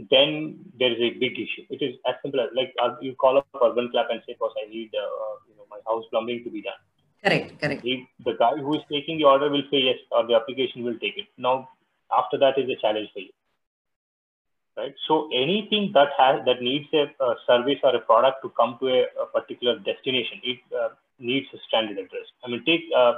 then 0.09 0.59
there 0.79 0.91
is 0.91 0.99
a 0.99 1.19
big 1.19 1.33
issue. 1.33 1.65
It 1.69 1.81
is 1.81 1.95
as 2.07 2.15
simple 2.21 2.39
as 2.39 2.49
like 2.55 2.73
uh, 2.81 2.95
you 3.01 3.15
call 3.15 3.37
up 3.37 3.47
Urban 3.61 3.89
Clap 3.91 4.07
and 4.09 4.21
say, 4.25 4.35
"Boss, 4.39 4.53
I 4.63 4.69
need 4.69 4.91
uh, 4.95 5.33
you 5.49 5.55
know 5.57 5.65
my 5.69 5.79
house 5.87 6.05
plumbing 6.11 6.43
to 6.43 6.49
be 6.49 6.61
done." 6.61 6.79
Correct, 7.23 7.59
correct. 7.59 7.81
He, 7.83 8.07
the 8.23 8.35
guy 8.39 8.55
who 8.55 8.75
is 8.75 8.83
taking 8.91 9.17
the 9.17 9.25
order 9.25 9.49
will 9.49 9.67
say 9.71 9.79
yes, 9.89 9.97
or 10.11 10.25
the 10.25 10.35
application 10.35 10.83
will 10.83 10.97
take 10.99 11.17
it. 11.17 11.27
Now, 11.37 11.69
after 12.17 12.37
that 12.37 12.57
is 12.57 12.69
a 12.69 12.79
challenge 12.79 13.09
for 13.13 13.19
you, 13.19 13.33
right? 14.79 14.95
So 15.07 15.29
anything 15.43 15.91
that 15.93 16.15
has 16.17 16.41
that 16.47 16.61
needs 16.61 16.87
a, 16.93 17.05
a 17.23 17.35
service 17.45 17.79
or 17.83 17.95
a 17.95 18.03
product 18.11 18.41
to 18.43 18.49
come 18.59 18.77
to 18.81 18.87
a, 18.87 19.01
a 19.23 19.25
particular 19.37 19.77
destination, 19.91 20.39
it 20.43 20.59
uh, 20.81 20.89
needs 21.19 21.47
a 21.53 21.59
standard 21.67 21.97
address. 22.03 22.27
I 22.43 22.49
mean, 22.49 22.63
take 22.65 22.87
uh, 22.95 23.13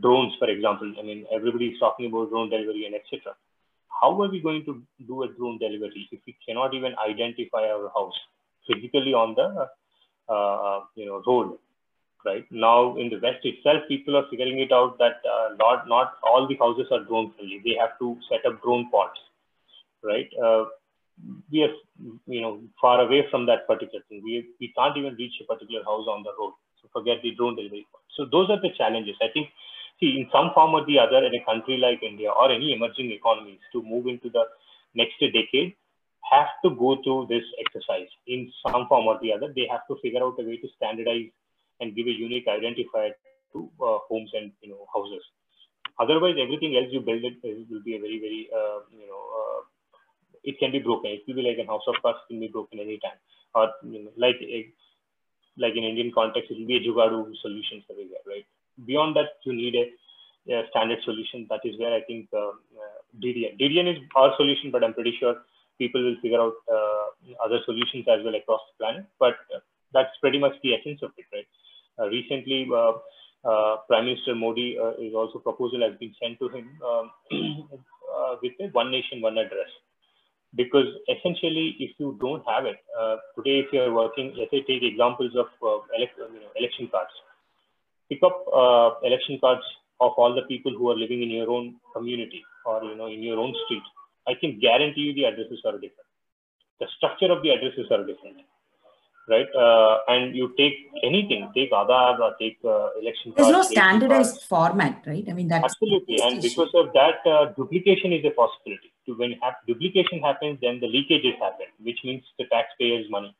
drones 0.00 0.32
for 0.40 0.48
example. 0.48 0.92
I 0.98 1.02
mean, 1.02 1.26
everybody 1.30 1.66
is 1.76 1.78
talking 1.78 2.06
about 2.06 2.30
drone 2.30 2.48
delivery 2.48 2.86
and 2.86 2.94
etc 2.94 3.36
how 4.00 4.10
are 4.20 4.28
we 4.28 4.40
going 4.40 4.64
to 4.64 4.82
do 5.06 5.22
a 5.22 5.28
drone 5.28 5.58
delivery 5.58 6.08
if 6.12 6.20
we 6.26 6.36
cannot 6.46 6.74
even 6.74 6.94
identify 7.08 7.62
our 7.74 7.90
house 7.96 8.18
physically 8.66 9.14
on 9.14 9.34
the 9.34 9.48
uh, 10.34 10.80
you 10.94 11.06
know 11.06 11.22
road 11.26 11.58
right 12.24 12.46
now 12.50 12.96
in 12.96 13.10
the 13.10 13.20
west 13.22 13.44
itself 13.44 13.82
people 13.88 14.16
are 14.16 14.26
figuring 14.30 14.58
it 14.58 14.72
out 14.72 14.98
that 14.98 15.18
uh, 15.34 15.48
not 15.58 15.88
not 15.88 16.14
all 16.22 16.48
the 16.48 16.56
houses 16.56 16.86
are 16.90 17.04
drone 17.04 17.32
friendly 17.34 17.60
they 17.64 17.76
have 17.80 17.98
to 17.98 18.16
set 18.28 18.44
up 18.50 18.62
drone 18.62 18.88
pods 18.90 19.20
right 20.02 20.30
uh, 20.44 20.64
we 21.50 21.62
are 21.62 21.74
you 22.26 22.40
know 22.40 22.60
far 22.80 23.00
away 23.00 23.24
from 23.30 23.46
that 23.46 23.66
particular 23.66 24.02
thing 24.08 24.22
we 24.24 24.44
we 24.60 24.72
can't 24.76 24.96
even 24.96 25.14
reach 25.14 25.36
a 25.42 25.46
particular 25.52 25.82
house 25.84 26.06
on 26.14 26.22
the 26.22 26.32
road 26.38 26.52
so 26.80 26.88
forget 26.92 27.22
the 27.22 27.34
drone 27.36 27.56
delivery 27.56 27.86
so 28.16 28.26
those 28.32 28.50
are 28.50 28.60
the 28.60 28.72
challenges 28.76 29.16
i 29.22 29.28
think 29.34 29.48
see, 30.00 30.18
in 30.18 30.28
some 30.32 30.50
form 30.54 30.74
or 30.74 30.84
the 30.86 30.98
other, 30.98 31.24
in 31.24 31.34
a 31.34 31.44
country 31.44 31.76
like 31.78 32.02
India 32.02 32.30
or 32.30 32.50
any 32.50 32.72
emerging 32.72 33.12
economies 33.12 33.60
to 33.72 33.82
move 33.82 34.06
into 34.06 34.30
the 34.30 34.44
next 34.94 35.20
decade, 35.20 35.74
have 36.30 36.48
to 36.64 36.70
go 36.70 36.96
through 37.02 37.26
this 37.28 37.44
exercise 37.60 38.08
in 38.26 38.50
some 38.66 38.86
form 38.88 39.06
or 39.06 39.18
the 39.20 39.32
other. 39.32 39.52
They 39.54 39.68
have 39.70 39.86
to 39.88 39.96
figure 40.02 40.22
out 40.22 40.36
a 40.38 40.44
way 40.44 40.56
to 40.56 40.68
standardize 40.76 41.30
and 41.80 41.94
give 41.94 42.06
a 42.06 42.10
unique 42.10 42.46
identifier 42.46 43.12
to 43.52 43.70
uh, 43.80 43.98
homes 44.08 44.30
and 44.34 44.52
you 44.60 44.70
know 44.70 44.86
houses. 44.92 45.22
Otherwise, 45.98 46.34
everything 46.40 46.76
else 46.76 46.88
you 46.90 47.00
build 47.00 47.22
it 47.22 47.38
will 47.42 47.82
be 47.84 47.96
a 47.96 48.00
very 48.00 48.18
very 48.18 48.48
uh, 48.50 48.80
you 48.90 49.06
know 49.06 49.22
uh, 49.38 49.60
it 50.44 50.58
can 50.58 50.72
be 50.72 50.78
broken. 50.78 51.10
It 51.10 51.22
will 51.26 51.36
be 51.36 51.42
like 51.42 51.58
a 51.58 51.66
house 51.66 51.86
of 51.88 51.94
cards 52.02 52.18
it 52.24 52.32
can 52.34 52.40
be 52.40 52.48
broken 52.48 52.80
anytime, 52.80 53.18
or 53.54 53.70
you 53.82 54.04
know, 54.04 54.10
like 54.16 54.36
a, 54.42 54.66
like 55.56 55.74
in 55.76 55.84
Indian 55.84 56.12
context, 56.14 56.50
it 56.50 56.58
will 56.58 56.66
be 56.66 56.76
a 56.76 56.84
jugadu 56.86 57.32
solutions 57.42 57.84
everywhere, 57.90 58.24
right? 58.26 58.46
beyond 58.86 59.16
that, 59.16 59.38
you 59.44 59.54
need 59.54 59.74
a, 59.74 60.52
a 60.52 60.66
standard 60.70 60.98
solution. 61.04 61.46
That 61.50 61.60
is 61.64 61.78
where 61.78 61.94
I 61.94 62.02
think 62.02 62.28
uh, 62.32 62.48
uh, 62.48 62.98
DDN. 63.22 63.58
DDN 63.60 63.92
is 63.92 63.98
our 64.16 64.34
solution, 64.36 64.70
but 64.70 64.82
I'm 64.82 64.94
pretty 64.94 65.14
sure 65.18 65.36
people 65.78 66.02
will 66.02 66.16
figure 66.22 66.40
out 66.40 66.54
uh, 66.70 67.44
other 67.44 67.60
solutions 67.64 68.06
as 68.08 68.24
well 68.24 68.34
across 68.34 68.60
the 68.72 68.84
planet. 68.84 69.06
But 69.18 69.34
uh, 69.54 69.60
that's 69.92 70.10
pretty 70.20 70.38
much 70.38 70.52
the 70.62 70.74
essence 70.74 71.00
of 71.02 71.10
it, 71.16 71.26
right? 71.32 71.46
Uh, 71.98 72.08
recently, 72.08 72.68
uh, 72.74 73.76
Prime 73.88 74.06
Minister 74.06 74.34
Modi 74.34 74.76
is 74.98 75.14
also 75.14 75.38
proposal 75.38 75.82
has 75.82 75.98
been 75.98 76.14
sent 76.20 76.38
to 76.40 76.48
him 76.48 76.70
um, 76.82 77.10
with 78.42 78.52
a 78.60 78.68
one 78.72 78.90
nation, 78.90 79.20
one 79.20 79.38
address. 79.38 79.68
Because 80.56 80.86
essentially, 81.08 81.76
if 81.80 81.92
you 81.98 82.16
don't 82.20 82.42
have 82.48 82.64
it 82.64 82.76
uh, 82.98 83.16
today, 83.36 83.60
if 83.60 83.72
you 83.72 83.80
are 83.82 83.92
working, 83.92 84.34
let's 84.36 84.50
say 84.50 84.62
take 84.62 84.82
examples 84.82 85.32
of 85.36 85.46
uh, 85.62 85.82
elect, 85.96 86.14
you 86.16 86.40
know, 86.40 86.52
election 86.56 86.88
cards. 86.90 87.10
Pick 88.08 88.22
up 88.22 88.44
uh, 88.54 89.06
election 89.06 89.38
cards 89.40 89.62
of 90.00 90.12
all 90.16 90.34
the 90.34 90.42
people 90.42 90.72
who 90.76 90.90
are 90.90 90.96
living 90.96 91.22
in 91.22 91.30
your 91.30 91.50
own 91.50 91.76
community 91.94 92.42
or 92.66 92.84
you 92.84 92.94
know 92.94 93.06
in 93.06 93.22
your 93.22 93.38
own 93.38 93.54
street. 93.64 93.82
I 94.26 94.34
can 94.34 94.58
guarantee 94.60 95.02
you 95.02 95.14
the 95.14 95.24
addresses 95.24 95.60
are 95.64 95.72
different. 95.72 96.10
The 96.80 96.86
structure 96.96 97.30
of 97.30 97.42
the 97.42 97.50
addresses 97.50 97.86
are 97.90 98.04
different 98.04 98.44
right? 99.28 99.46
Uh, 99.56 99.98
and 100.08 100.36
you 100.36 100.54
take 100.56 100.74
anything, 101.02 101.50
take 101.54 101.72
Aadhaar 101.72 102.18
or 102.18 102.34
take 102.40 102.58
uh, 102.64 102.90
election. 103.00 103.32
There's 103.36 103.48
no 103.48 103.62
standardized 103.62 104.42
format, 104.42 105.02
right? 105.06 105.24
I 105.28 105.32
mean, 105.32 105.48
that's 105.48 105.64
absolutely, 105.64 106.20
and 106.20 106.42
because 106.42 106.70
of 106.74 106.92
that, 106.92 107.26
uh, 107.26 107.52
duplication 107.56 108.12
is 108.12 108.24
a 108.24 108.30
possibility. 108.30 108.92
To 109.06 109.12
when 109.14 109.34
duplication 109.66 110.20
happens, 110.20 110.58
then 110.62 110.80
the 110.80 110.86
leakages 110.86 111.38
happen, 111.38 111.66
which 111.82 111.98
means 112.04 112.22
the 112.38 112.46
taxpayers' 112.46 113.10
money. 113.10 113.36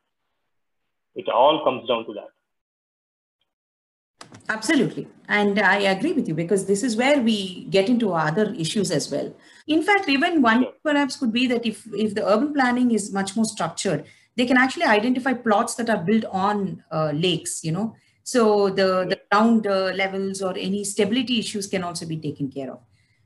It 1.14 1.28
all 1.28 1.64
comes 1.64 1.88
down 1.88 2.04
to 2.06 2.12
that. 2.14 2.28
Absolutely. 4.48 5.08
And 5.28 5.58
I 5.58 5.76
agree 5.76 6.12
with 6.12 6.28
you 6.28 6.34
because 6.34 6.66
this 6.66 6.82
is 6.82 6.96
where 6.96 7.20
we 7.20 7.64
get 7.70 7.88
into 7.88 8.12
other 8.12 8.52
issues 8.58 8.90
as 8.90 9.10
well. 9.10 9.34
In 9.66 9.82
fact, 9.82 10.08
even 10.08 10.42
one 10.42 10.66
perhaps 10.82 11.16
could 11.16 11.32
be 11.32 11.46
that 11.46 11.64
if, 11.64 11.86
if 11.94 12.14
the 12.14 12.26
urban 12.26 12.52
planning 12.52 12.90
is 12.90 13.12
much 13.12 13.36
more 13.36 13.46
structured, 13.46 14.04
they 14.36 14.44
can 14.44 14.58
actually 14.58 14.84
identify 14.84 15.32
plots 15.32 15.76
that 15.76 15.88
are 15.88 16.02
built 16.02 16.24
on 16.26 16.84
uh, 16.90 17.12
lakes, 17.14 17.64
you 17.64 17.72
know. 17.72 17.96
So 18.22 18.68
the, 18.68 19.06
the 19.08 19.20
ground 19.30 19.66
uh, 19.66 19.92
levels 19.94 20.42
or 20.42 20.54
any 20.58 20.84
stability 20.84 21.38
issues 21.38 21.66
can 21.66 21.82
also 21.82 22.04
be 22.04 22.18
taken 22.18 22.50
care 22.50 22.70
of. 22.70 22.80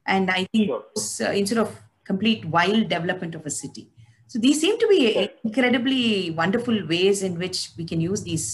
And 0.07 0.31
I 0.31 0.46
think 0.53 0.68
sure. 0.68 0.85
uh, 1.20 1.33
instead 1.33 1.59
of 1.59 1.77
complete 2.10 2.44
wild 2.56 2.88
development 2.94 3.34
of 3.38 3.46
a 3.46 3.54
city. 3.62 3.84
So 4.26 4.38
these 4.44 4.60
seem 4.60 4.78
to 4.78 4.88
be 4.88 5.00
incredibly 5.44 6.30
wonderful 6.42 6.78
ways 6.86 7.22
in 7.22 7.38
which 7.42 7.58
we 7.78 7.84
can 7.84 8.00
use 8.10 8.22
these 8.30 8.46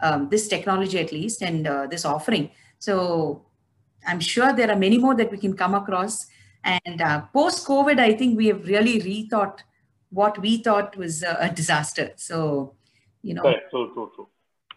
um, 0.00 0.28
this 0.28 0.46
technology 0.54 0.98
at 0.98 1.10
least 1.18 1.42
and 1.42 1.66
uh, 1.66 1.86
this 1.92 2.04
offering. 2.04 2.50
So 2.78 3.46
I'm 4.06 4.20
sure 4.20 4.52
there 4.52 4.70
are 4.70 4.80
many 4.86 4.98
more 4.98 5.14
that 5.14 5.30
we 5.30 5.38
can 5.38 5.54
come 5.62 5.74
across. 5.74 6.26
And 6.64 7.00
uh, 7.00 7.22
post 7.32 7.66
COVID, 7.66 7.98
I 7.98 8.12
think 8.14 8.36
we 8.36 8.48
have 8.48 8.66
really 8.66 9.00
rethought 9.00 9.60
what 10.10 10.38
we 10.40 10.58
thought 10.58 10.96
was 10.96 11.22
a, 11.22 11.50
disaster. 11.54 12.12
So, 12.16 12.74
you 13.22 13.34
know. 13.34 13.42
Correct. 13.42 13.70
So 13.70 13.88
true, 13.94 14.10
true. 14.14 14.28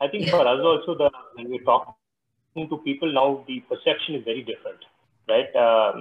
I 0.01 0.07
think 0.07 0.25
yeah. 0.25 0.31
for 0.31 0.47
us 0.47 0.59
also, 0.63 0.95
the 0.97 1.09
when 1.35 1.49
we 1.49 1.59
talk 1.59 1.95
to 2.55 2.77
people 2.77 3.11
now, 3.13 3.43
the 3.47 3.59
perception 3.71 4.15
is 4.15 4.23
very 4.23 4.41
different, 4.41 4.79
right? 5.29 5.47
Uh, 5.55 5.93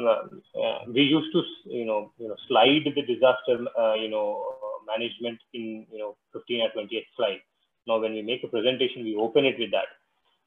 uh, 0.61 0.79
we 0.93 1.03
used 1.03 1.33
to, 1.33 1.43
you 1.67 1.85
know, 1.85 2.13
you 2.19 2.29
know, 2.29 2.37
slide 2.49 2.83
the 2.85 3.03
disaster, 3.03 3.65
uh, 3.79 3.95
you 3.95 4.09
know, 4.09 4.45
management 4.87 5.39
in, 5.53 5.87
you 5.93 5.99
know, 5.99 6.17
15 6.33 6.63
or 6.63 6.71
28 6.71 7.05
slide. 7.17 7.41
Now, 7.87 8.01
when 8.01 8.13
we 8.13 8.23
make 8.23 8.43
a 8.45 8.49
presentation, 8.49 9.05
we 9.05 9.17
open 9.17 9.45
it 9.45 9.59
with 9.59 9.71
that 9.73 9.89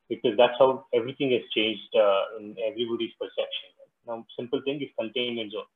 because 0.09 0.37
that's 0.37 0.57
how 0.59 0.85
everything 0.93 1.31
has 1.31 1.41
changed 1.55 1.95
uh, 1.95 2.39
in 2.39 2.55
everybody's 2.69 3.13
perception. 3.19 3.69
Now, 4.07 4.25
simple 4.37 4.61
thing 4.65 4.81
is 4.81 4.89
containment 4.99 5.51
zone. 5.51 5.69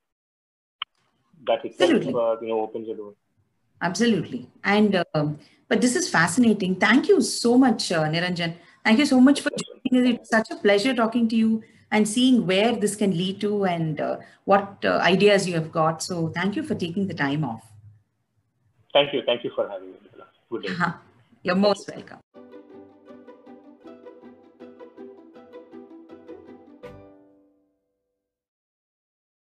That 1.46 1.64
itself 1.64 1.90
uh, 1.92 2.40
you 2.40 2.48
know 2.48 2.60
opens 2.60 2.88
the 2.88 2.94
door. 2.94 3.14
Absolutely. 3.82 4.48
And 4.64 5.04
um, 5.14 5.38
but 5.68 5.80
this 5.80 5.94
is 5.94 6.08
fascinating. 6.08 6.76
Thank 6.76 7.08
you 7.08 7.20
so 7.20 7.58
much 7.58 7.92
uh, 7.92 8.04
niranjan. 8.04 8.54
Thank 8.84 8.98
you 8.98 9.06
so 9.06 9.20
much 9.20 9.40
for 9.40 9.50
joining 9.50 10.02
us. 10.02 10.14
It's 10.14 10.30
such 10.30 10.50
a 10.50 10.56
pleasure 10.56 10.94
talking 10.94 11.28
to 11.28 11.36
you 11.36 11.62
and 11.96 12.06
seeing 12.06 12.46
where 12.46 12.72
this 12.84 12.94
can 12.94 13.16
lead 13.16 13.40
to 13.40 13.64
and 13.64 14.00
uh, 14.00 14.18
what 14.44 14.84
uh, 14.84 14.98
ideas 15.14 15.48
you 15.48 15.54
have 15.54 15.72
got. 15.72 16.02
So 16.02 16.28
thank 16.34 16.54
you 16.56 16.62
for 16.62 16.74
taking 16.74 17.08
the 17.08 17.14
time 17.14 17.42
off. 17.42 17.64
Thank 18.92 19.14
you. 19.14 19.22
Thank 19.24 19.44
you 19.44 19.50
for 19.54 19.68
having 19.68 19.92
me. 19.92 19.96
Good 20.50 20.62
day. 20.62 20.68
Uh-huh. 20.68 20.92
you're 21.42 21.56
most 21.56 21.90
welcome 21.92 22.25